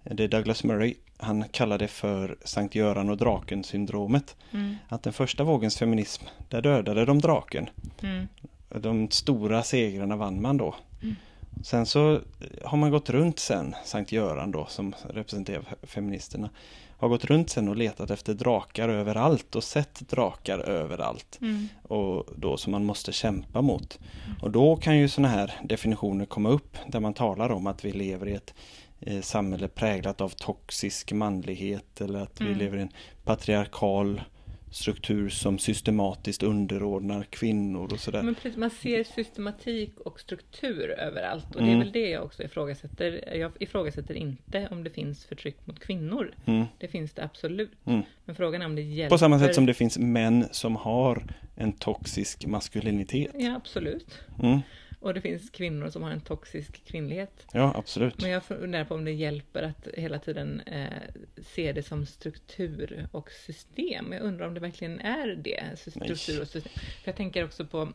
[0.03, 0.95] det är Douglas Murray.
[1.17, 4.37] Han kallar det för Sankt Göran och draken syndromet.
[4.53, 4.77] Mm.
[4.89, 7.71] Att den första vågens feminism, där dödade de draken.
[8.03, 8.29] Mm.
[8.69, 10.75] De stora segrarna vann man då.
[11.03, 11.17] Mm.
[11.65, 12.21] Sen så
[12.65, 16.51] har man gått runt sen, Sankt Göran då som representerar feministerna,
[16.99, 21.39] har gått runt sen och letat efter drakar överallt och sett drakar överallt.
[21.41, 21.69] Mm.
[21.83, 23.99] Och då som man måste kämpa mot.
[24.43, 27.93] Och då kan ju sådana här definitioner komma upp där man talar om att vi
[27.93, 28.55] lever i ett
[29.01, 32.59] eh, samhälle präglat av toxisk manlighet eller att vi Mm.
[32.59, 32.93] lever i en
[33.25, 34.23] patriarkal
[34.71, 38.23] struktur som systematiskt underordnar kvinnor och sådär.
[38.23, 41.79] Men precis, man ser systematik och struktur överallt och det är Mm.
[41.79, 43.37] väl det jag också ifrågasätter.
[43.37, 46.35] Jag ifrågasätter inte om det finns förtryck mot kvinnor.
[46.45, 46.65] Mm.
[46.79, 47.71] Det finns det absolut.
[47.87, 48.03] Mm.
[48.25, 49.15] Men frågan är om det hjälper.
[49.15, 51.23] På samma sätt som det finns män som har
[51.57, 53.31] en toxisk maskulinitet.
[53.35, 54.19] Ja, absolut.
[55.09, 57.47] Och det finns kvinnor som har en toxisk kvinnlighet.
[57.53, 58.23] Ja, absolut.
[58.23, 61.03] Men jag funderar på om det hjälper att hela tiden eh,
[61.43, 64.13] se det som struktur och system.
[64.13, 66.73] Jag undrar om det verkligen är det, struktur och system.
[66.75, 67.93] För jag tänker också på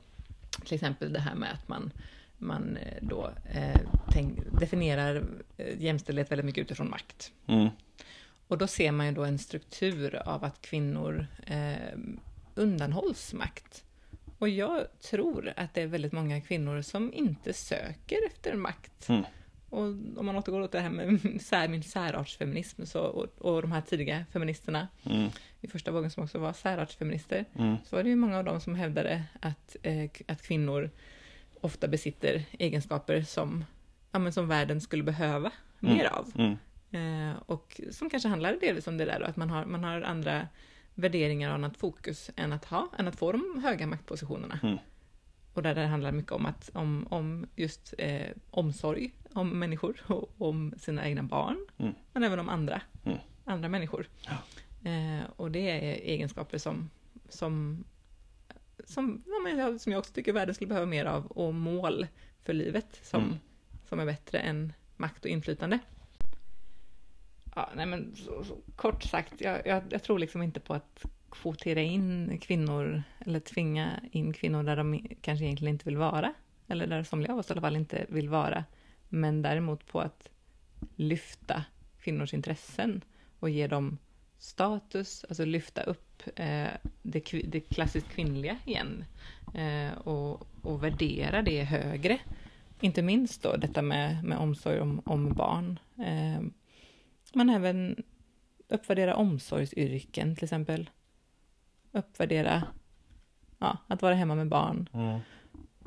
[0.65, 1.91] till exempel det här med att man,
[2.37, 5.23] man eh, då eh, tänk, definierar
[5.57, 7.31] eh, jämställdhet väldigt mycket utifrån makt.
[7.47, 7.69] Mm.
[8.47, 11.99] Och då ser man ju då en struktur av att kvinnor eh,
[12.55, 13.83] undanhålls makt.
[14.39, 19.09] Och jag tror att det är väldigt många kvinnor som inte söker efter makt.
[19.09, 19.23] Mm.
[19.69, 19.81] Och
[20.17, 23.81] om man återgår åt det här med sär, min särartsfeminism så, och, och de här
[23.81, 25.29] tidiga feministerna Mm.
[25.61, 27.75] i första vågen som också var särartsfeminister, Mm.
[27.85, 30.89] så var det ju många av dem som hävdade att, eh, att kvinnor
[31.61, 33.65] ofta besitter egenskaper som,
[34.11, 35.97] ja, men som världen skulle behöva Mm.
[35.97, 36.31] mer av.
[36.37, 36.57] Mm.
[37.31, 40.01] Eh, och som kanske handlar delvis om det där då, att man har, man har
[40.01, 40.47] andra
[40.95, 44.59] värderingar och annat fokus än att ha, än att få de höga maktpositionerna.
[44.63, 44.77] Mm.
[45.53, 50.33] Och där det handlar mycket om, att, om, om just eh, omsorg om människor och
[50.37, 51.93] om sina egna barn, Mm.
[52.13, 53.17] men även om andra, Mm.
[53.45, 54.07] andra människor.
[54.21, 54.37] Ja.
[54.91, 56.89] Eh, och det är egenskaper som,
[57.29, 57.83] som,
[58.85, 59.23] som,
[59.57, 62.07] ja, som jag också tycker världen skulle behöva mer av, och mål
[62.43, 63.35] för livet som, Mm.
[63.89, 65.79] som är bättre än makt och inflytande.
[67.55, 71.05] Ja, nej men så, så, kort sagt, jag, jag, jag tror liksom inte på att
[71.29, 76.33] kvotera in kvinnor eller tvinga in kvinnor där de kanske egentligen inte vill vara.
[76.67, 78.65] Eller där somliga av oss i alla fall inte vill vara.
[79.09, 80.29] Men däremot på att
[80.95, 81.63] lyfta
[81.99, 83.01] kvinnors intressen
[83.39, 83.97] och ge dem
[84.37, 86.67] status, alltså lyfta upp eh,
[87.01, 89.05] det, det klassiskt kvinnliga igen.
[89.53, 92.19] Eh, och, och värdera det högre.
[92.79, 95.79] Inte minst då detta med, med omsorg om, om barn.
[95.97, 96.41] Eh,
[97.33, 98.03] men även
[98.67, 100.89] uppvärdera omsorgsyrken till exempel.
[101.91, 102.63] Uppvärdera
[103.59, 105.19] ja, att vara hemma med barn Mm.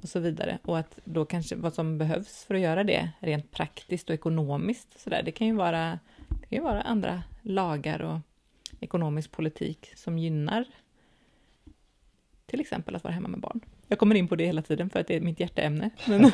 [0.02, 0.58] och så vidare.
[0.64, 5.00] Och att då kanske vad som behövs för att göra det rent praktiskt och ekonomiskt
[5.00, 8.18] så där, det kan ju vara, det kan ju vara andra lagar och
[8.80, 10.64] ekonomisk politik som gynnar
[12.46, 13.60] till exempel att vara hemma med barn.
[13.88, 15.90] Jag kommer in på det hela tiden för att det är mitt hjärteämne.
[16.08, 16.30] Men,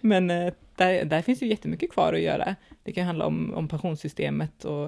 [0.00, 2.56] men eh, där, där finns ju jättemycket kvar att göra.
[2.82, 4.86] Det kan handla om, om pensionssystemet och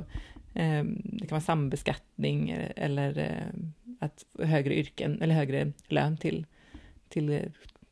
[0.55, 3.61] eh, det kan vara sambeskattning eller eh,
[4.01, 6.47] att högre yrken eller högre lön till,
[7.09, 7.41] till eh,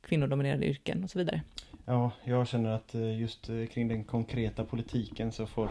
[0.03, 1.43] kvinnodominerade yrken och så vidare.
[1.85, 5.71] Ja, jag känner att eh, just kring den konkreta politiken så får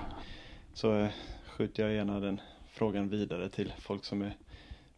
[0.74, 1.08] så
[1.48, 4.38] skjuter jag gärna den frågan vidare till folk som är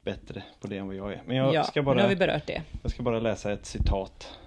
[0.02, 1.24] bättre på det än vad jag är.
[1.26, 2.62] Men jag, ja, ska, nu har bara, vi berört det.
[2.82, 4.40] jag ska bara läsa ett citat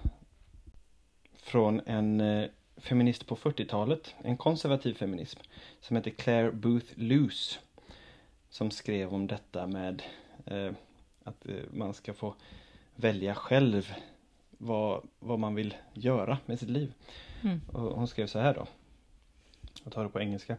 [1.43, 5.39] från en eh, feminist på 40-talet, en konservativ feminism
[5.79, 7.59] som heter Claire Booth Luce
[8.49, 10.03] som skrev om detta med
[10.45, 10.71] eh,
[11.23, 12.35] att eh, man ska få
[12.95, 13.93] välja själv
[14.57, 16.93] vad, vad man vill göra med sitt liv.
[17.43, 17.61] Mm.
[17.67, 18.67] Och hon skrev så här då.
[19.83, 20.57] Jag tar det på engelska.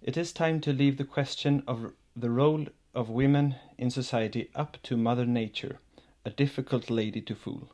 [0.00, 1.80] It is time to leave the question of
[2.20, 2.66] the role
[2.96, 5.78] of women in society up to mother nature,
[6.24, 7.68] a difficult lady to fool.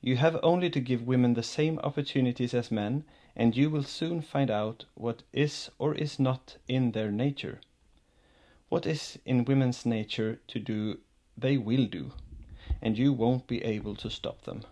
[0.00, 3.04] You have only to give women the same opportunities as men
[3.36, 7.60] and you will soon find out what is or is not in their nature.
[8.70, 10.98] What is in women's nature to do,
[11.36, 12.12] they will do,
[12.80, 14.62] and you won't be able to stop them.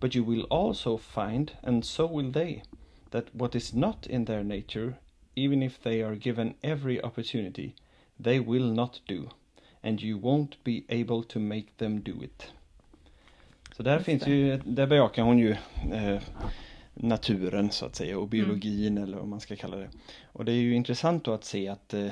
[0.00, 2.62] But you will also find, and so will they,
[3.10, 4.98] that what is not in their nature,
[5.34, 7.74] even if they are given every opportunity,
[8.22, 9.28] they will not do.
[9.82, 12.52] And you won't be able to make them do it.
[13.76, 14.30] Så där Just finns det.
[14.30, 15.50] ju, där bejakar hon ju
[15.92, 16.22] eh,
[16.94, 19.88] naturen så att säga och biologin eller vad man ska kalla det.
[20.32, 22.10] Och det är ju intressant då att se att eh,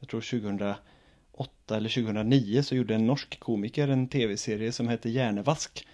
[0.00, 5.86] jag tror 2008 eller 2009 så gjorde en norsk komiker en tv-serie som hette Hjärnevask.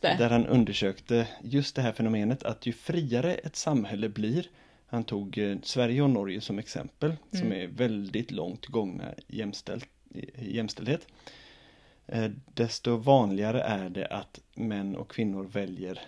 [0.00, 4.46] Där han undersökte just det här fenomenet att ju friare ett samhälle blir
[4.86, 7.52] Han tog eh, Sverige och Norge som exempel som Mm.
[7.60, 9.84] är väldigt långt gångna jämställd,
[10.38, 11.06] jämställdhet.
[12.06, 16.00] Eh, desto vanligare är det att män och kvinnor väljer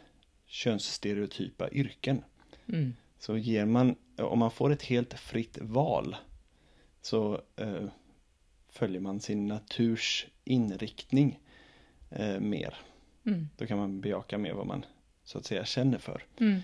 [0.47, 2.23] könsstereotypa yrken.
[2.69, 2.95] Mm.
[3.19, 6.17] Så ger man, om man får ett helt fritt val
[7.03, 7.85] så eh,
[8.69, 11.41] följer man sin naturs inriktning
[12.11, 12.75] eh, mer.
[13.27, 13.49] Mm.
[13.57, 14.85] Då kan man bejaka mer vad man
[15.25, 16.23] så att säga känner för.
[16.41, 16.61] Mm.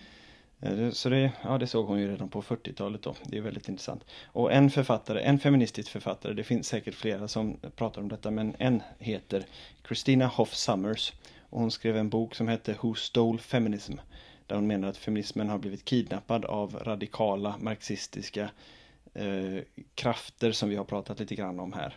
[0.64, 3.14] Eh, så det, ja, det såg hon ju redan på 40-talet då.
[3.22, 4.04] Det är väldigt intressant.
[4.26, 8.56] Och en författare, en feministisk författare, det finns säkert flera som pratar om detta, men
[8.58, 9.46] en heter
[9.86, 11.12] Christina Hoff Summers.
[11.50, 13.92] Och hon skrev en bok som hette Who Stole Feminism.
[14.46, 18.50] Där hon menar att feminismen har blivit kidnappad av radikala marxistiska
[19.14, 19.62] eh,
[19.94, 21.96] krafter som vi har pratat lite grann om här.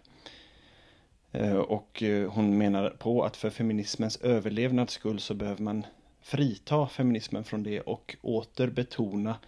[1.31, 5.85] Eh, och eh, hon menar på att för feminismens överlevnads skull så behöver man
[6.21, 9.39] frita feminismen från det och åter betona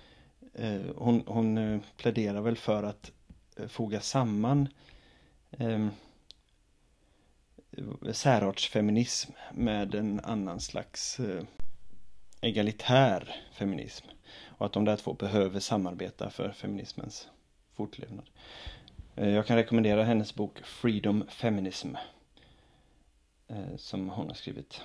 [0.54, 3.12] eh, hon, hon eh, pläderar väl för att
[3.56, 4.68] eh, foga samman
[5.52, 5.88] eh,
[8.12, 11.44] särartsfeminism med en annan slags eh,
[12.42, 14.08] egalitär feminism.
[14.48, 17.28] Och att de där två behöver samarbeta för feminismens
[17.74, 18.30] fortlevnad.
[19.16, 21.96] Eh, jag kan rekommendera hennes bok Freedom Feminism.
[23.48, 24.82] Eh, som hon har skrivit.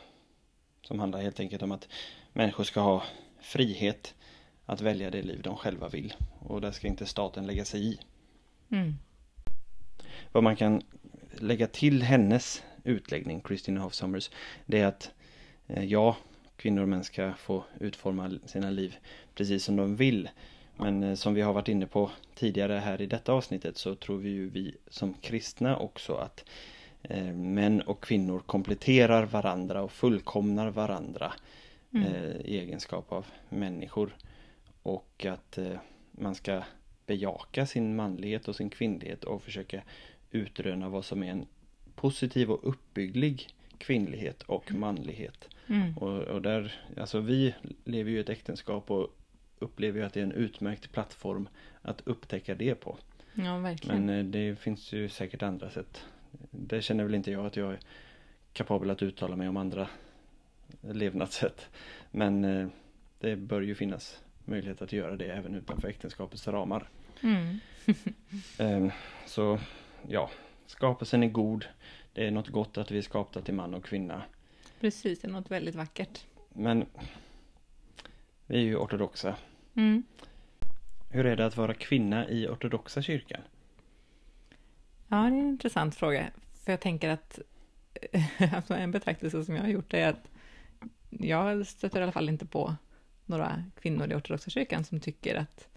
[0.84, 1.88] Som handlar helt enkelt om att
[2.32, 3.02] människor ska ha
[3.40, 4.14] frihet
[4.66, 6.14] att välja det liv de själva vill.
[6.38, 7.98] Och där ska inte staten lägga sig i.
[8.70, 8.94] Mm.
[10.32, 10.82] Vad man kan
[11.32, 14.30] lägga till hennes utläggning, Christina Hoff Sommers,
[14.66, 15.10] det är att
[15.66, 16.16] eh, ja,
[16.56, 18.96] kvinnor och män ska få utforma sina liv
[19.34, 20.28] precis som de vill.
[20.76, 24.18] Men eh, som vi har varit inne på tidigare här i detta avsnittet så tror
[24.18, 26.44] vi ju vi som kristna också att
[27.34, 31.32] män och kvinnor kompletterar varandra och fullkomnar varandra
[31.94, 32.14] Mm.
[32.14, 34.16] eh, i egenskap av människor.
[34.82, 35.78] Och att eh,
[36.12, 36.62] man ska
[37.06, 39.82] bejaka sin manlighet och sin kvinnlighet och försöka
[40.30, 41.46] utröna vad som är en
[41.94, 43.48] positiv och uppbygglig
[43.78, 45.48] kvinnlighet och manlighet.
[45.66, 45.98] Mm.
[45.98, 49.08] Och, och där, alltså vi lever ju i ett äktenskap och
[49.58, 51.48] upplever ju att det är en utmärkt plattform
[51.82, 52.98] att upptäcka det på.
[53.34, 54.06] Ja, verkligen.
[54.06, 56.04] Men eh, det finns ju säkert andra sätt.
[56.50, 57.78] Det känner väl inte jag att jag är
[58.52, 59.88] kapabel att uttala mig om andra
[60.80, 61.68] levnadssätt.
[62.10, 62.68] Men eh,
[63.18, 66.88] det bör ju finnas möjlighet att göra det även utanför äktenskapets ramar.
[67.22, 67.58] Mm.
[68.58, 68.92] Eh,
[69.26, 69.58] Så
[70.08, 70.30] ja,
[70.66, 71.64] skapelsen är god.
[72.12, 74.22] Det är något gott att vi är skapta till man och kvinna.
[74.80, 76.24] Precis, det är något väldigt vackert.
[76.52, 76.86] Men
[78.46, 79.36] vi är ju ortodoxa.
[79.74, 80.02] Mm.
[81.10, 83.40] Hur är det att vara kvinna i ortodoxa kyrkan?
[85.14, 86.30] Ja, det är en intressant fråga.
[86.64, 87.38] För jag tänker att
[88.52, 90.30] alltså en betraktelse som jag har gjort är att
[91.10, 92.74] jag stöter i alla fall inte på
[93.24, 95.68] några kvinnor i ortodoxa kyrkan som tycker att,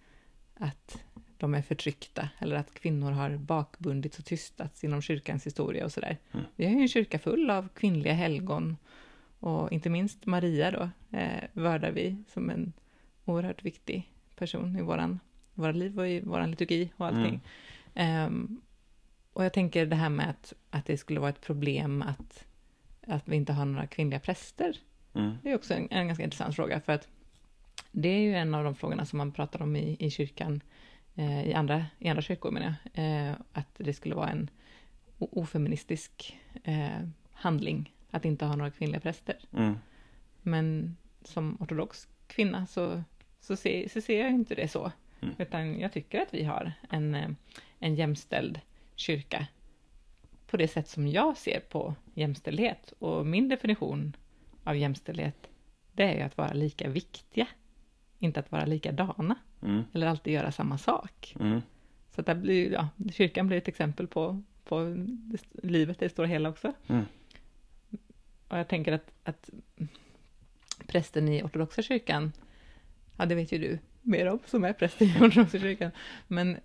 [0.54, 1.04] att
[1.38, 6.18] de är förtryckta eller att kvinnor har bakbundits och tystats inom kyrkans historia och sådär.
[6.32, 6.46] Mm.
[6.56, 8.78] Vi har ju en kyrka full av kvinnliga helgon
[9.40, 12.74] och inte minst Maria då eh, vördar vi som en
[13.26, 15.20] oerhört viktig person i våran,
[15.54, 17.42] våra liv och i våran liturgi och allting.
[17.94, 18.62] Ehm,
[19.38, 22.46] och jag tänker det här med att, att det skulle vara ett problem att,
[23.08, 24.78] att vi inte har några kvinnliga präster.
[25.14, 25.38] Mm.
[25.44, 27.08] Det är också en, en ganska intressant fråga för att
[27.92, 30.62] det är ju en av de frågorna som man pratar om i, i kyrkan,
[31.16, 34.50] eh, i, andra, i andra kyrkor menar jag, eh, att det skulle vara en
[35.18, 39.36] ofeministisk eh, handling att inte ha några kvinnliga präster.
[39.54, 39.76] Mm.
[40.42, 43.04] Men som ortodox kvinna så,
[43.40, 44.92] så, ser, så ser jag inte det så.
[45.22, 45.36] Mm.
[45.38, 47.30] Utan jag tycker att vi har en, eh,
[47.80, 48.62] en jämställd
[48.98, 49.48] kyrka
[50.48, 52.94] på det sätt som jag ser på jämställdhet.
[53.00, 54.16] Och min definition
[54.64, 55.50] av jämställdhet,
[55.92, 57.48] det är ju att vara lika viktiga.
[58.20, 59.84] Inte att vara likadana, Mm.
[59.94, 61.36] eller alltid göra samma sak.
[61.40, 61.62] Mm.
[62.16, 65.06] Så det blir, ja, kyrkan blir ett exempel på, på
[65.64, 66.74] livet i det stora hela också.
[66.88, 67.06] Mm.
[68.48, 69.50] Och jag tänker att, att
[70.88, 72.32] prästen i ortodoxa kyrkan,
[73.18, 75.92] ja det vet ju du mer om som är präst i ortodoxa kyrkan,
[76.28, 76.58] men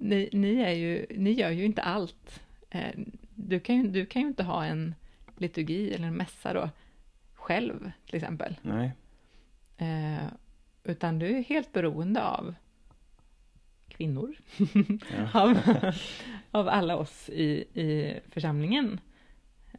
[0.00, 2.40] ni, ni, är ju, ni gör ju inte allt.
[2.70, 2.90] Eh,
[3.34, 4.94] Du kan ju, du kan ju inte ha en
[5.36, 6.70] liturgi eller en mässa då
[7.34, 8.56] själv, till exempel.
[8.62, 8.92] Nej.
[9.76, 10.26] Eh,
[10.84, 12.54] utan du är helt beroende av
[13.88, 14.34] kvinnor,
[15.16, 15.28] Ja.
[15.42, 15.58] av,
[16.50, 19.00] av alla oss i, i församlingen.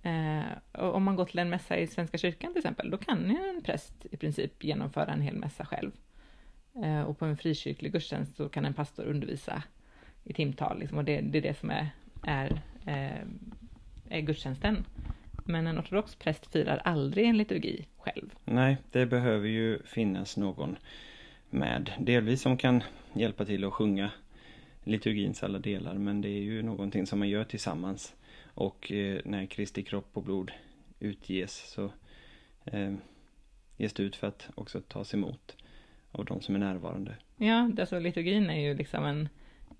[0.03, 0.41] Eh,
[0.71, 3.49] och om man går till en mässa i Svenska kyrkan till exempel, då kan ju
[3.55, 5.91] en präst i princip genomföra en hel mässa själv.
[6.83, 9.63] Eh, och på en frikyrklig gudstjänst så kan en pastor undervisa
[10.23, 11.89] i timtal, liksom, och det, det är det som är,
[12.23, 13.27] är, eh,
[14.09, 14.85] är gudstjänsten.
[15.45, 18.29] Men en ortodox präst firar aldrig en liturgi själv.
[18.45, 20.75] Nej, det behöver ju finnas någon
[21.49, 21.91] med.
[21.99, 24.11] Delvis som kan hjälpa till att sjunga
[24.83, 28.15] liturgins alla delar men det är ju någonting som man gör tillsammans.
[28.53, 30.51] Och eh, när Kristi kropp och blod
[30.99, 31.91] utges så
[32.65, 32.93] eh,
[33.77, 35.55] ges det ut för att också tas emot
[36.11, 37.15] av de som är närvarande.
[37.37, 39.29] Ja, alltså liturgin är ju liksom en,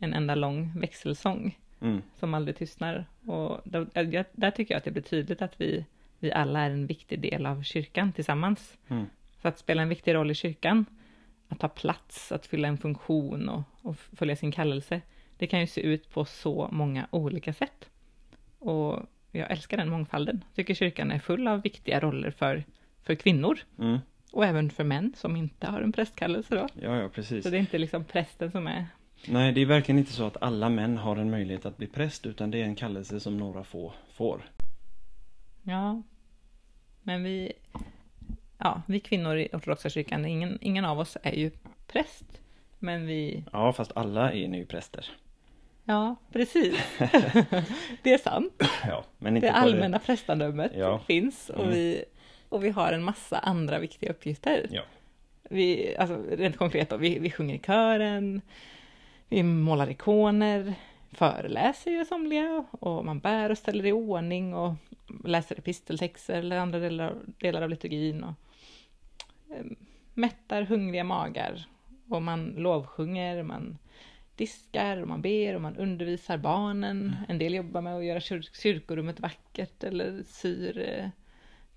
[0.02, 3.06] en enda lång växelsång Mm, som aldrig tystnar.
[3.26, 5.86] Och där, jag- där tycker jag att det blir tydligt att vi,
[6.20, 8.78] vi alla är en viktig del av kyrkan tillsammans.
[8.88, 9.06] mm,
[9.40, 10.86] För att spela en viktig roll i kyrkan,
[11.48, 15.02] att ta plats, att fylla en funktion och, och följa sin kallelse,
[15.38, 17.90] det kan ju se ut på så många olika sätt.
[18.60, 19.00] Och
[19.32, 20.44] jag älskar den mångfalden.
[20.56, 22.64] Tycker kyrkan är full av viktiga roller för,
[23.04, 24.00] för kvinnor mm.
[24.32, 26.68] och även för män som inte har en prästkallelse då.
[26.82, 27.44] Ja, ja, precis.
[27.44, 28.86] Så det är inte liksom prästen som är
[29.28, 32.26] Nej, det är verkligen inte så att alla män har en möjlighet att bli präst
[32.26, 34.42] utan det är en kallelse som några få får.
[35.64, 36.02] Ja,
[37.04, 37.52] men vi,
[38.58, 41.52] ja, vi kvinnor i ortodoxa kyrkan, ingen, ingen av oss är ju
[41.88, 42.26] präst.
[42.80, 45.06] Men vi, Ja, fast alla är nu präster.
[45.86, 46.76] ja, precis.
[48.04, 48.54] det är sant.
[48.88, 51.00] Ja, men inte Det allmänna prästandömet Ja.
[51.00, 51.72] finns och, Mm.
[51.74, 52.04] vi,
[52.50, 54.68] och vi har en massa andra viktiga uppgifter.
[54.72, 54.82] Ja.
[55.50, 58.42] Vi, alltså rent konkret då, vi, vi sjunger i kören,
[59.32, 60.74] vi målar ikoner,
[61.12, 64.74] föreläser ju somliga och man bär och ställer i ordning och
[65.26, 68.34] läser episteltexter eller andra delar, delar av liturgin och
[69.56, 69.66] eh,
[70.14, 71.66] mättar hungriga magar
[72.10, 73.78] och man lovsjunger, man
[74.36, 77.16] diskar och man ber och man undervisar barnen.
[77.28, 81.10] En del jobbar med att göra kyr- kyrkorummet vackert eller syr eh,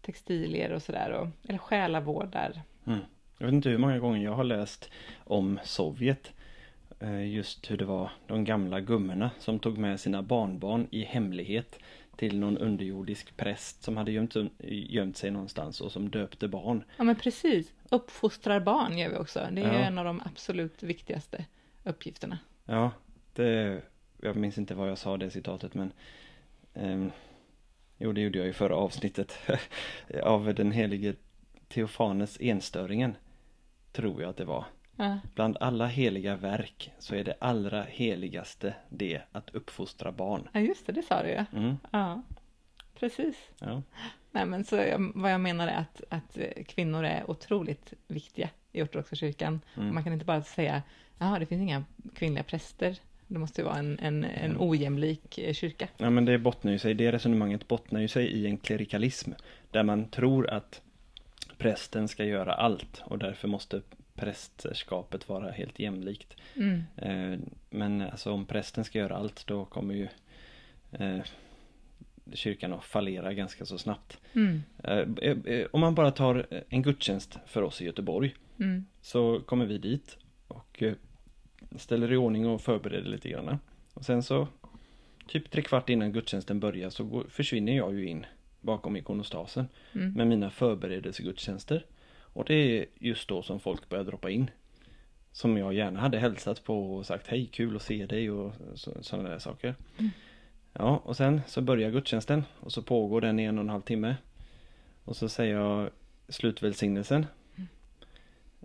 [0.03, 1.11] textilier och sådär.
[1.11, 2.63] och- Eller själavårdar.
[2.87, 2.99] Mm.
[3.39, 4.91] Jag vet inte hur många gånger jag har läst
[5.25, 6.33] om Sovjet.
[7.01, 11.79] Eh, Just hur det var de gamla gummorna som tog med sina barnbarn i hemlighet
[12.17, 14.37] till någon underjordisk präst som hade gömt,
[14.69, 16.85] gömt sig någonstans och som döpte barn.
[16.97, 17.73] Ja men precis.
[17.91, 19.49] Uppfostrar barn gör vi också.
[19.53, 19.79] Det är Ja.
[19.79, 21.45] en av de absolut viktigaste
[21.85, 22.39] uppgifterna.
[22.65, 22.91] Ja,
[23.33, 23.83] det,
[24.21, 25.93] jag minns inte vad jag sa det citatet men
[26.75, 27.11] ehm,
[27.99, 29.39] Jo, det gjorde jag i förra avsnittet
[30.23, 31.15] av den helige
[31.69, 33.17] Teofanes enstöringen.
[33.93, 34.65] Tror jag att det var.
[34.97, 40.49] Ja, Bland alla heliga verk så är det allra heligaste det att uppfostra barn.
[40.53, 41.45] ja just det, det sa du ju.
[41.53, 42.23] Mm, Ja,
[42.99, 43.37] precis.
[43.59, 43.83] ja.
[44.31, 48.51] Nej men så jag, vad jag menar är att, att eh, kvinnor är otroligt viktiga
[48.73, 49.61] i ortodoxa kyrkan.
[49.77, 49.95] Mm.
[49.95, 50.83] Man kan inte bara säga,
[51.19, 51.85] ja det finns inga
[52.15, 52.99] kvinnliga präster.
[53.27, 55.89] Det måste ju vara en, en, en ojämlik eh, kyrka.
[55.97, 59.31] ja, men det bottnar ju sig, det resonemanget bottnar ju sig i en klerikalism.
[59.71, 60.83] Där man tror att
[61.59, 63.83] prästen ska göra allt och därför måste
[64.15, 66.37] prästerskapet vara helt jämlikt.
[66.57, 66.83] Mm.
[66.97, 67.39] Eh,
[67.71, 70.09] Men alltså om prästen ska göra allt då kommer ju
[70.93, 71.19] eh,
[72.33, 74.21] kyrkan att fallera ganska så snabbt.
[74.33, 74.63] Mm.
[75.45, 78.85] Eh, Om man bara tar en gudstjänst för oss i Göteborg Mm.
[79.01, 80.17] så kommer vi dit
[80.49, 80.83] och
[81.77, 83.59] ställer i ordning och förbereder lite grann.
[83.95, 84.49] Och sen så
[85.27, 88.27] typ tre kvart innan gudstjänsten börjar så går, försvinner jag ju in
[88.61, 90.13] bakom ikonostasen Mm.
[90.13, 91.87] med mina förberedelsegudstjänster.
[92.35, 94.51] Och det är just då som folk börjar droppa in.
[95.33, 98.53] Som jag gärna hade hälsat på och sagt hej kul att se dig och
[99.01, 99.75] sådana där saker.
[99.99, 100.11] Mm.
[100.73, 103.83] Ja och sen så börjar gudstjänsten och så pågår den i en och en halv
[103.83, 104.17] timme.
[105.05, 105.91] Och så säger jag
[106.29, 107.27] slutvälsignelsen.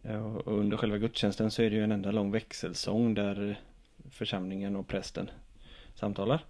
[0.01, 3.59] Ja, Och under själva gudstjänsten så är det ju en enda lång växelsång där
[4.09, 5.29] församlingen och prästen
[5.95, 6.43] samtalar.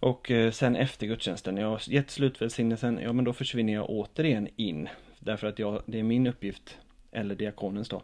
[0.00, 4.48] Och eh, sen efter gudstjänsten, jag har gett slutvälsignelsen, ja men då försvinner jag återigen
[4.56, 4.88] in.
[5.24, 6.78] Därför att jag, det är min uppgift,
[7.12, 8.02] eller diakonens då,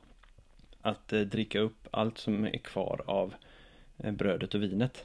[0.83, 3.35] att eh, dricka upp allt som är kvar av
[3.97, 5.05] eh, brödet och vinet.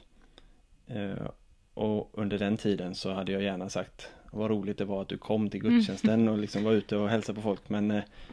[0.86, 1.26] Eh,
[1.74, 5.18] och under den tiden så hade jag gärna sagt vad roligt det var att du
[5.18, 7.86] kom till gudstjänsten och liksom var ute och hälsade på folk men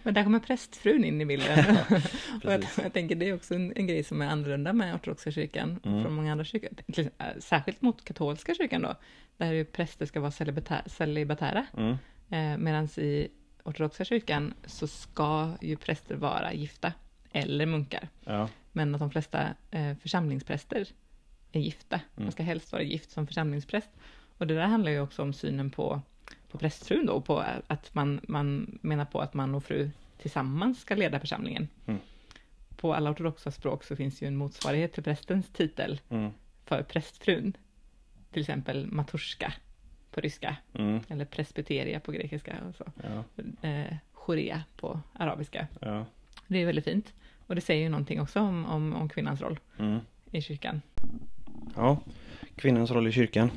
[0.04, 1.60] Men där kommer prästfrun in i bilden.
[2.44, 5.32] och jag, jag tänker det är också en, en grej som är annorlunda med ortodoxa
[5.32, 6.04] kyrkan Mm.
[6.04, 6.70] från många andra kyrkor.
[6.98, 7.08] Äh,
[7.40, 8.96] Särskilt mot katolska kyrkan då,
[9.38, 11.66] där ju präster ska vara celibatär, celibatära.
[11.78, 11.96] mm,
[12.30, 13.28] Eh, Medan i
[13.64, 16.94] ortodoxa kyrkan så ska ju präster vara gifta
[17.32, 18.10] eller munkar.
[18.26, 20.88] ja, Men att de flesta eh, församlingspräster
[21.52, 21.96] är gifta.
[21.96, 22.26] Mm.
[22.26, 23.90] Man ska helst vara gift som församlingspräst.
[24.38, 26.02] Och det där handlar ju också om synen på
[26.52, 30.96] på prästfrun då, på att man, man menar på att man och fru tillsammans ska
[30.96, 31.68] leda församlingen.
[31.86, 32.00] Mm.
[32.76, 36.32] På alla ortodoxa språk så finns ju en motsvarighet till prästens titel Mm.
[36.66, 37.54] för prästfrun.
[38.32, 39.54] Till exempel maturska
[40.12, 41.00] på ryska, Mm.
[41.10, 42.86] eller presbyteria på grekiska och så.
[43.04, 43.24] Ja,
[43.70, 45.68] Eh, chorea på arabiska.
[45.82, 46.06] ja.
[46.48, 47.14] Det är väldigt fint.
[47.48, 50.00] Och det säger ju någonting också om, om, om kvinnans roll Mm.
[50.32, 50.82] i kyrkan.
[51.76, 51.98] Ja,
[52.56, 53.52] kvinnans roll i kyrkan.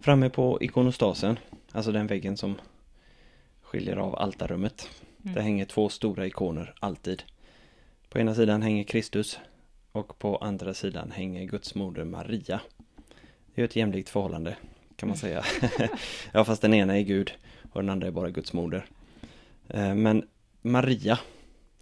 [0.00, 1.38] Framme på ikonostasen,
[1.72, 2.54] alltså den väggen som
[3.62, 4.88] skiljer av altarrummet.
[5.22, 5.34] Mm.
[5.34, 7.22] Där hänger två stora ikoner, alltid.
[8.08, 9.38] På ena sidan hänger Kristus
[9.92, 12.60] och på andra sidan hänger Guds moder Maria.
[13.54, 14.56] Det är ett jämlikt förhållande,
[15.00, 15.44] kan man säga.
[16.32, 17.32] ja, fast den ena är Gud
[17.72, 18.86] och den andra är bara Guds moder.
[19.68, 20.24] Eh, Men
[20.62, 21.18] Maria,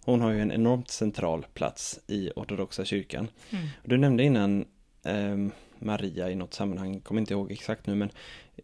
[0.05, 3.27] hon har ju en enormt central plats i ortodoxa kyrkan.
[3.49, 3.67] Mm.
[3.83, 4.65] Du nämnde innan
[5.03, 8.09] ehm, Maria i något sammanhang, kommer inte ihåg exakt nu men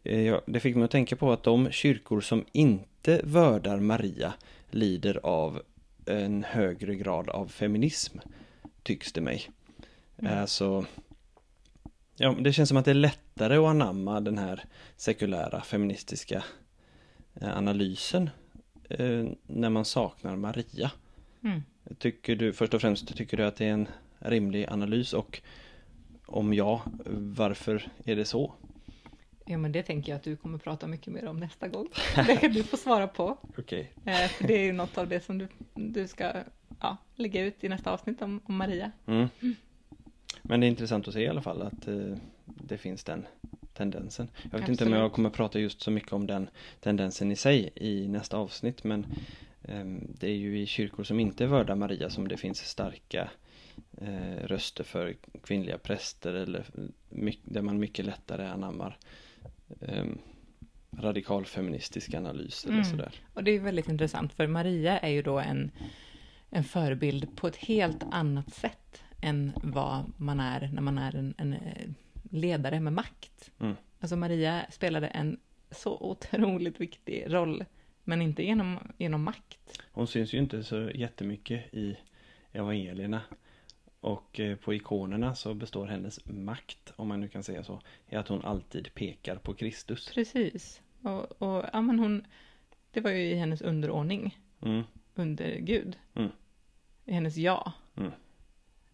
[0.04, 4.34] eh, det fick mig att tänka på att de kyrkor som inte vördar Maria
[4.70, 5.62] lider av
[6.06, 8.18] en högre grad av feminism,
[8.84, 9.50] tycks det mig.
[10.18, 10.40] Mm.
[10.40, 10.86] Alltså,
[12.18, 12.96] ja, det känns som att det är
[13.36, 14.66] lättare att anamma den här
[14.98, 16.44] sekulära feministiska
[17.42, 18.30] eh, analysen
[18.90, 20.92] eh, när man saknar Maria.
[21.44, 21.62] Mm.
[21.98, 23.88] Tycker du, först och främst, tycker du att det är en
[24.20, 25.42] rimlig analys och
[26.26, 26.82] om ja,
[27.16, 28.54] varför är det så?
[29.46, 31.88] Ja, men det tänker jag att du kommer prata mycket mer om nästa gång.
[32.28, 33.38] Det kan du få svara på.
[33.58, 33.92] Okej.
[34.06, 36.32] Eh, för det är ju något av det som du, du ska
[36.82, 38.92] ja, lägga ut i nästa avsnitt om, om Maria.
[39.06, 39.28] Mm.
[40.42, 41.88] Men det är intressant att se i alla fall att
[42.68, 43.26] det finns den
[43.74, 44.28] tendensen.
[44.52, 45.16] Jag vet inte om jag Absolut.
[45.16, 46.50] kommer prata just så mycket om den
[46.80, 49.06] tendensen i sig i nästa avsnitt men
[49.64, 53.30] ehm, det är ju i kyrkor som inte vördar Maria som det finns starka
[53.98, 56.66] eh, röster för kvinnliga präster eller
[57.10, 58.98] my- där man mycket lättare anammar
[59.80, 60.18] um,
[61.00, 62.86] radikal feministisk analys eller Mm.
[62.86, 63.12] sådär.
[63.34, 65.72] Och det är väldigt intressant, för Maria är ju då en,
[66.50, 71.34] en förebild på ett helt annat sätt än vad man är när man är en,
[71.38, 71.90] en eh,
[72.36, 73.52] ledare med makt.
[73.60, 73.76] Mm.
[74.00, 75.40] Alltså Maria spelade en
[75.72, 77.66] så otroligt viktig roll,
[78.04, 79.82] men inte genom, genom makt.
[79.92, 81.98] Hon syns ju inte så jättemycket i
[82.52, 83.22] evangelierna.
[84.00, 88.16] Och eh, på ikonerna så består hennes makt, om man nu kan säga så, i
[88.16, 90.12] att hon alltid pekar på Kristus.
[90.14, 90.82] Precis.
[91.02, 92.26] Och, och ja, men hon,
[92.92, 94.84] det var ju i hennes underordning Mm,
[95.16, 95.98] under Gud.
[96.16, 96.30] Mm.
[97.06, 97.72] I hennes ja.
[97.96, 98.12] Mm.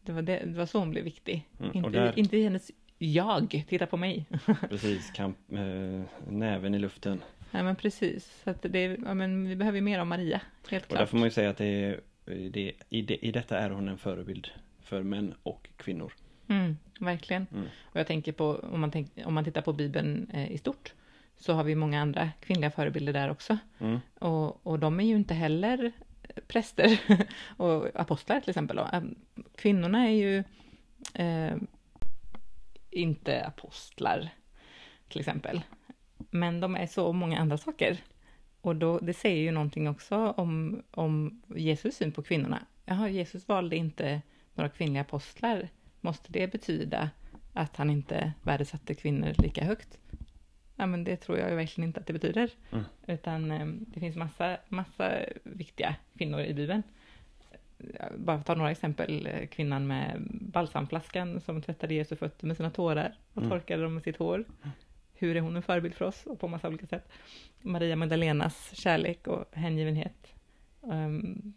[0.01, 1.47] Det, var det, det var så hon blev viktig.
[1.59, 2.71] Mm, Inte, där- inte i hennes
[3.05, 4.25] jag, titta på mig.
[4.69, 7.23] precis, kamp, eh, näven i luften.
[7.51, 8.41] Nej men precis.
[8.43, 11.09] Så det, ja, men vi behöver ju mer om Maria, helt Och där klart.
[11.09, 11.99] får man ju säga att det är,
[12.49, 14.47] det, i, det, i detta är hon en förebild
[14.81, 16.13] för män och kvinnor.
[16.47, 17.47] Mm, verkligen.
[17.53, 17.65] Mm.
[17.81, 20.93] Och jag tänker på, om man, tänk, om man tittar på Bibeln eh, i stort,
[21.37, 23.57] så har vi många andra kvinnliga förebilder där också.
[23.79, 25.91] Mm, Och, och de är ju inte heller
[26.47, 26.99] präster
[27.57, 28.79] och apostlar till exempel.
[29.55, 30.43] Kvinnorna är ju
[31.13, 31.55] eh,
[32.91, 34.29] inte apostlar
[35.07, 35.61] till exempel.
[36.29, 37.97] Men de är så många andra saker.
[38.61, 42.65] Och då, det säger ju någonting också om, om Jesus syn på kvinnorna.
[42.85, 44.21] Jaha, Jesus valde inte
[44.53, 45.69] några kvinnliga apostlar.
[46.01, 47.09] Måste det betyda
[47.53, 49.97] att han inte värdesatte kvinnor lika högt?
[50.75, 52.49] Ja, men det tror jag ju verkligen inte att det betyder.
[52.71, 52.83] Mm.
[53.07, 56.83] Utan eh, det finns massa, massa viktiga kvinnor i Bibeln.
[58.17, 59.27] Bara ta några exempel.
[59.27, 63.49] eh, Kvinnan med balsamflaskan som tvättade Jesu fötter med sina tårar och Mm.
[63.49, 64.45] torkade dem med sitt hår.
[65.13, 66.23] Hur är hon en förebild för oss?
[66.25, 67.09] Och på massa olika sätt.
[67.61, 70.33] Maria Magdalenas kärlek och hängivenhet.
[70.91, 71.53] Ehm,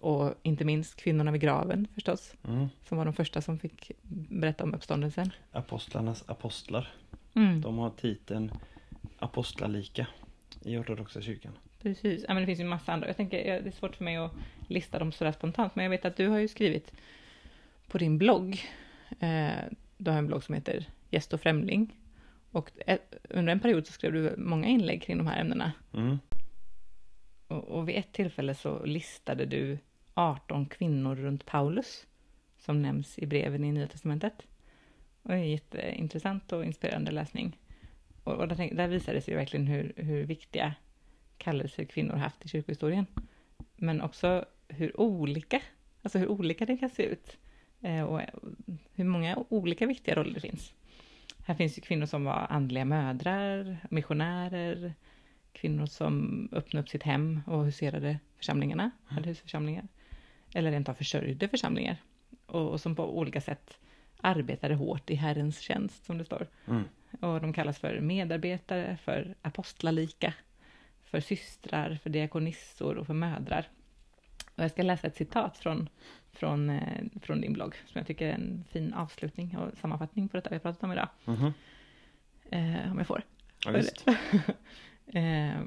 [0.00, 2.34] och inte minst kvinnorna vid graven förstås.
[2.48, 2.68] mm.
[2.88, 3.90] Som var de första som fick
[4.30, 5.30] berätta om uppståndelsen.
[5.52, 6.88] Apostlarnas apostlar.
[7.34, 7.60] Mm.
[7.60, 8.50] De har titeln
[9.18, 10.06] apostlalika
[10.64, 11.52] i ortodoxa kyrkan.
[11.82, 13.06] Precis, ja, men det finns ju en massa andra.
[13.06, 14.32] Jag tänker, det är svårt för mig att
[14.68, 16.92] lista dem sådär spontant, men jag vet att du har ju skrivit
[17.86, 18.62] på din blogg,
[19.20, 19.64] eh,
[19.96, 21.96] du har en blogg som heter Gäst och främling,
[22.50, 25.72] och ett, under en period så skrev du många inlägg kring de här ämnena.
[25.94, 26.18] Mm.
[27.48, 29.78] Och, och vid ett tillfälle så listade du
[30.14, 32.06] 18 kvinnor runt Paulus,
[32.58, 34.46] som nämns i breven i Nya Testamentet.
[35.22, 37.58] Och det är jätteintressant och inspirerande läsning.
[38.24, 40.74] Och, och där, där visar det sig verkligen hur, hur viktiga
[41.38, 43.06] kallelser kvinnor haft i kyrkohistorien.
[43.76, 45.60] Men också hur olika,
[46.02, 47.36] alltså hur olika det kan se ut.
[47.80, 48.20] Eh, och
[48.94, 50.72] hur många olika viktiga roller det finns.
[51.46, 54.94] Här finns ju kvinnor som var andliga mödrar, missionärer,
[55.52, 59.88] kvinnor som öppnade upp sitt hem och huserade församlingarna, hade husförsamlingar.
[60.54, 61.96] Eller rent av försörjde församlingar.
[62.46, 63.78] Och, och som på olika sätt
[64.20, 66.46] arbetade hårt i Herrens tjänst, som det står.
[66.66, 66.84] Mm.
[67.20, 70.34] Och de kallas för medarbetare, för apostlalika.
[71.10, 73.68] För systrar, för diakonissor och för mödrar.
[74.54, 75.88] Och jag ska läsa ett citat från,
[76.32, 80.36] från, eh, från din blogg, som jag tycker är en fin avslutning och sammanfattning på
[80.36, 81.08] detta vi har pratat om idag.
[81.24, 81.52] Mhm.
[82.50, 83.22] Eh, om jag får.
[83.64, 84.06] Ja, visst.
[85.12, 85.60] Eh,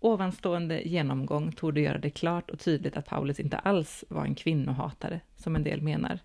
[0.00, 5.20] ovanstående genomgång torde göra det klart och tydligt att Paulus inte alls var en kvinnohatare,
[5.36, 6.18] som en del menar.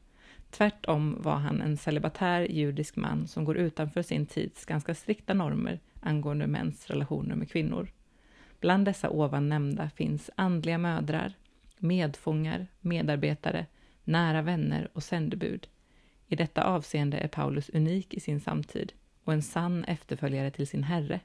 [0.50, 5.80] Tvärtom var han en celibatär judisk man som går utanför sin tids ganska strikta normer
[6.04, 7.88] angående mäns relationer med kvinnor.
[8.60, 11.34] Bland dessa ovan nämnda finns andliga mödrar,
[11.78, 13.66] medfångar, medarbetare,
[14.04, 15.68] nära vänner och sändebud.
[16.28, 18.94] I detta avseende är Paulus unik i sin samtid
[19.24, 21.20] och en sann efterföljare till sin herre,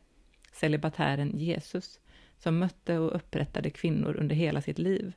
[0.53, 2.01] celibatären Jesus,
[2.39, 5.13] som mötte och upprättade kvinnor under hela sitt liv.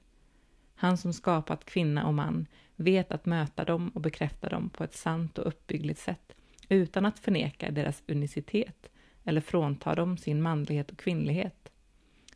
[0.76, 4.96] Han som skapat kvinna och man vet att möta dem och bekräfta dem på ett
[4.96, 6.34] sant och uppbyggligt sätt,
[6.70, 8.91] utan att förneka deras unicitet
[9.24, 11.72] eller frånta dem sin manlighet och kvinnlighet.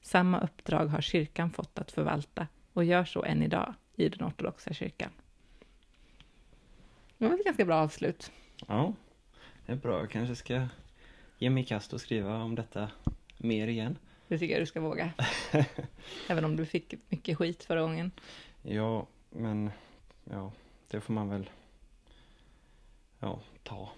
[0.01, 4.73] Samma uppdrag har kyrkan fått att förvalta och gör så än idag i den ortodoxa
[4.73, 5.09] kyrkan.
[7.17, 8.31] Det var ett ganska bra avslut.
[8.67, 8.93] Ja,
[9.65, 9.99] det är bra.
[9.99, 10.67] Jag kanske ska
[11.37, 12.89] ge mig i kast och skriva om detta
[13.37, 13.97] mer igen.
[14.27, 15.13] Det tycker jag du ska våga.
[16.29, 18.11] Även om du fick mycket skit förra gången.
[18.61, 19.71] Ja, men
[20.23, 20.51] ja,
[20.87, 21.49] det får man väl
[23.19, 23.89] ja, ta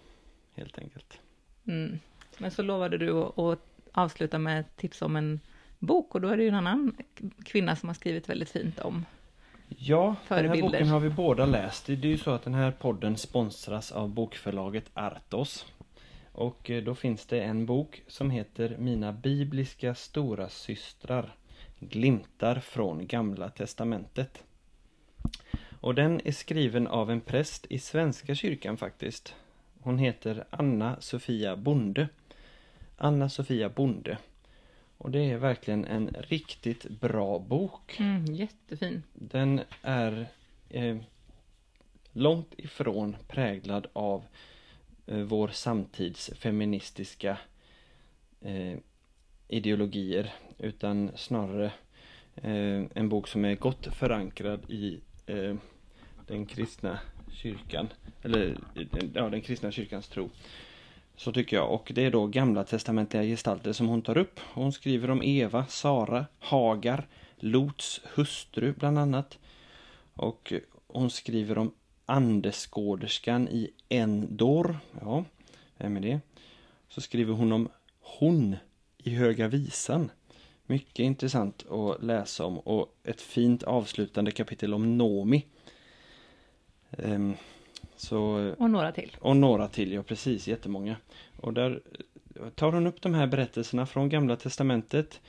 [0.53, 1.19] helt enkelt.
[1.65, 1.99] Mm.
[2.37, 3.59] Men så lovade du att,
[3.91, 5.39] avsluta med ett tips om en
[5.79, 6.97] bok och då är det ju en annan
[7.45, 9.05] kvinna som har skrivit väldigt fint om.
[9.67, 10.69] Ja, den här Förebilder.
[10.69, 11.85] boken har vi båda läst.
[11.85, 15.65] Det är ju så att den här podden sponsras av bokförlaget Artos.
[16.31, 21.35] Och eh, då finns det en bok som heter Mina bibliska stora systrar
[21.79, 24.43] Glimtar från Gamla Testamentet.
[25.79, 29.35] Och den är skriven av en präst i Svenska kyrkan faktiskt.
[29.81, 32.07] Hon heter Anna Sofia Bonde.
[32.97, 34.17] Anna Sofia Bonde.
[34.97, 37.99] Och det är verkligen en riktigt bra bok.
[37.99, 39.03] Mm, jättefin.
[39.13, 40.27] Den är
[40.69, 40.97] eh,
[42.11, 44.23] långt ifrån präglad av
[45.05, 47.37] eh, vår samtids feministiska
[48.41, 48.77] eh,
[49.47, 51.71] ideologier utan snarare
[52.35, 55.55] eh, en bok som är gott förankrad i eh,
[56.27, 56.99] den kristna
[57.31, 57.87] kyrkan
[58.23, 58.57] eller
[59.13, 60.29] ja, den kristna kyrkans tro.
[61.17, 61.71] Så tycker jag.
[61.71, 64.39] Och det är då gamla testamentliga gestalter som hon tar upp.
[64.53, 69.37] Hon skriver om Eva, Sara, Hagar, Lots hustru bland annat.
[70.13, 70.53] Och
[70.87, 71.71] hon skriver om
[72.05, 74.77] andeskåderskan i Endor.
[75.01, 75.25] Ja,
[75.77, 76.19] vem är det?
[76.89, 78.55] Så skriver hon om hon
[78.97, 80.11] i Höga Visan.
[80.65, 85.45] Mycket intressant att läsa om och ett fint avslutande kapitel om Nomi.
[86.89, 87.35] Um,
[87.97, 89.17] så Och några till.
[89.19, 90.95] och några till, ja precis, jättemånga.
[91.37, 91.81] Och där
[92.55, 95.21] tar hon upp de här berättelserna från Gamla Testamentet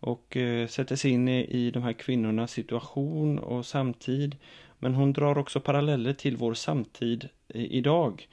[0.00, 4.36] och eh, sätter sig in i, i de här kvinnornas situation och samtid.
[4.78, 8.28] Men hon drar också paralleller till vår samtid i, idag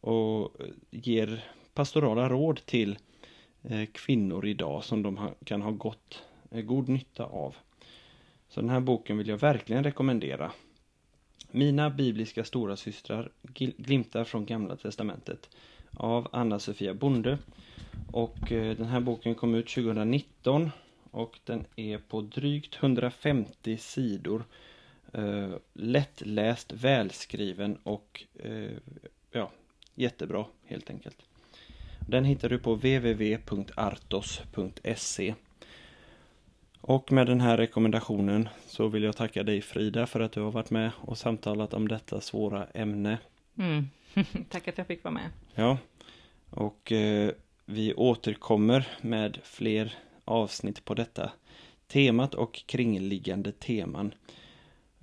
[0.00, 0.56] och
[0.90, 2.98] ger pastorala råd till
[3.62, 7.56] eh, kvinnor idag som de ha, kan ha gott, eh, god nytta av.
[8.48, 10.52] Så den här boken vill jag verkligen rekommendera.
[11.52, 13.30] Mina bibliska stora systrar
[13.76, 15.48] glimtar från Gamla Testamentet
[15.96, 17.38] av Anna-Sofia Bonde.
[18.12, 20.70] Och eh, den här boken kom ut 2019
[21.10, 24.44] och den är på drygt 150 sidor.
[25.12, 28.70] Eh, lättläst, välskriven och eh,
[29.32, 29.50] ja,
[29.94, 31.16] jättebra helt enkelt.
[32.08, 33.34] Den hittar du på www.artos.se
[36.80, 40.50] och med den här rekommendationen så vill jag tacka dig Frida för att du har
[40.50, 43.18] varit med och samtalat om detta svåra ämne.
[43.58, 43.88] Mm.
[44.48, 45.30] Tack att jag fick vara med.
[45.54, 45.78] Ja,
[46.50, 47.30] och eh,
[47.66, 49.94] vi återkommer med fler
[50.24, 51.30] avsnitt på detta
[51.86, 54.14] temat och kringliggande teman.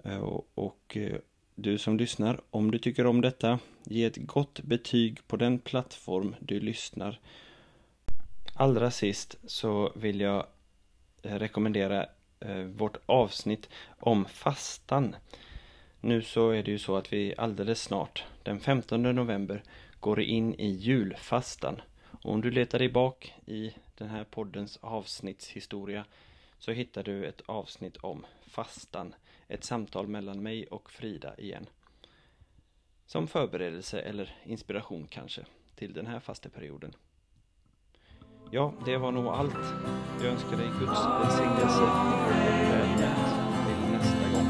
[0.04, 1.18] Eh, och och eh,
[1.56, 6.36] du som lyssnar, om du tycker om detta, ge ett gott betyg på den plattform
[6.40, 7.20] du lyssnar.
[8.54, 10.46] Allra sist så vill jag
[11.22, 12.06] Eh, rekommendera
[12.40, 13.70] eh, vårt avsnitt
[14.00, 15.16] om fastan.
[16.02, 19.64] Nu så är det ju så att vi alldeles snart, den 15 november,
[20.00, 21.82] går in i julfastan.
[22.22, 26.06] Och om du letar dig bak i den här poddens avsnittshistoria
[26.60, 29.16] så hittar du ett avsnitt om fastan.
[29.48, 31.70] Ett samtal mellan mig och Frida igen.
[33.06, 35.46] Som förberedelse eller inspiration kanske
[35.76, 36.94] till den här fasteperioden.
[38.52, 39.56] Ja, det var nog allt.
[40.22, 42.32] Jag önskar dig Guds välsignelse och
[42.72, 43.14] välkommen
[43.66, 44.48] till nästa gång.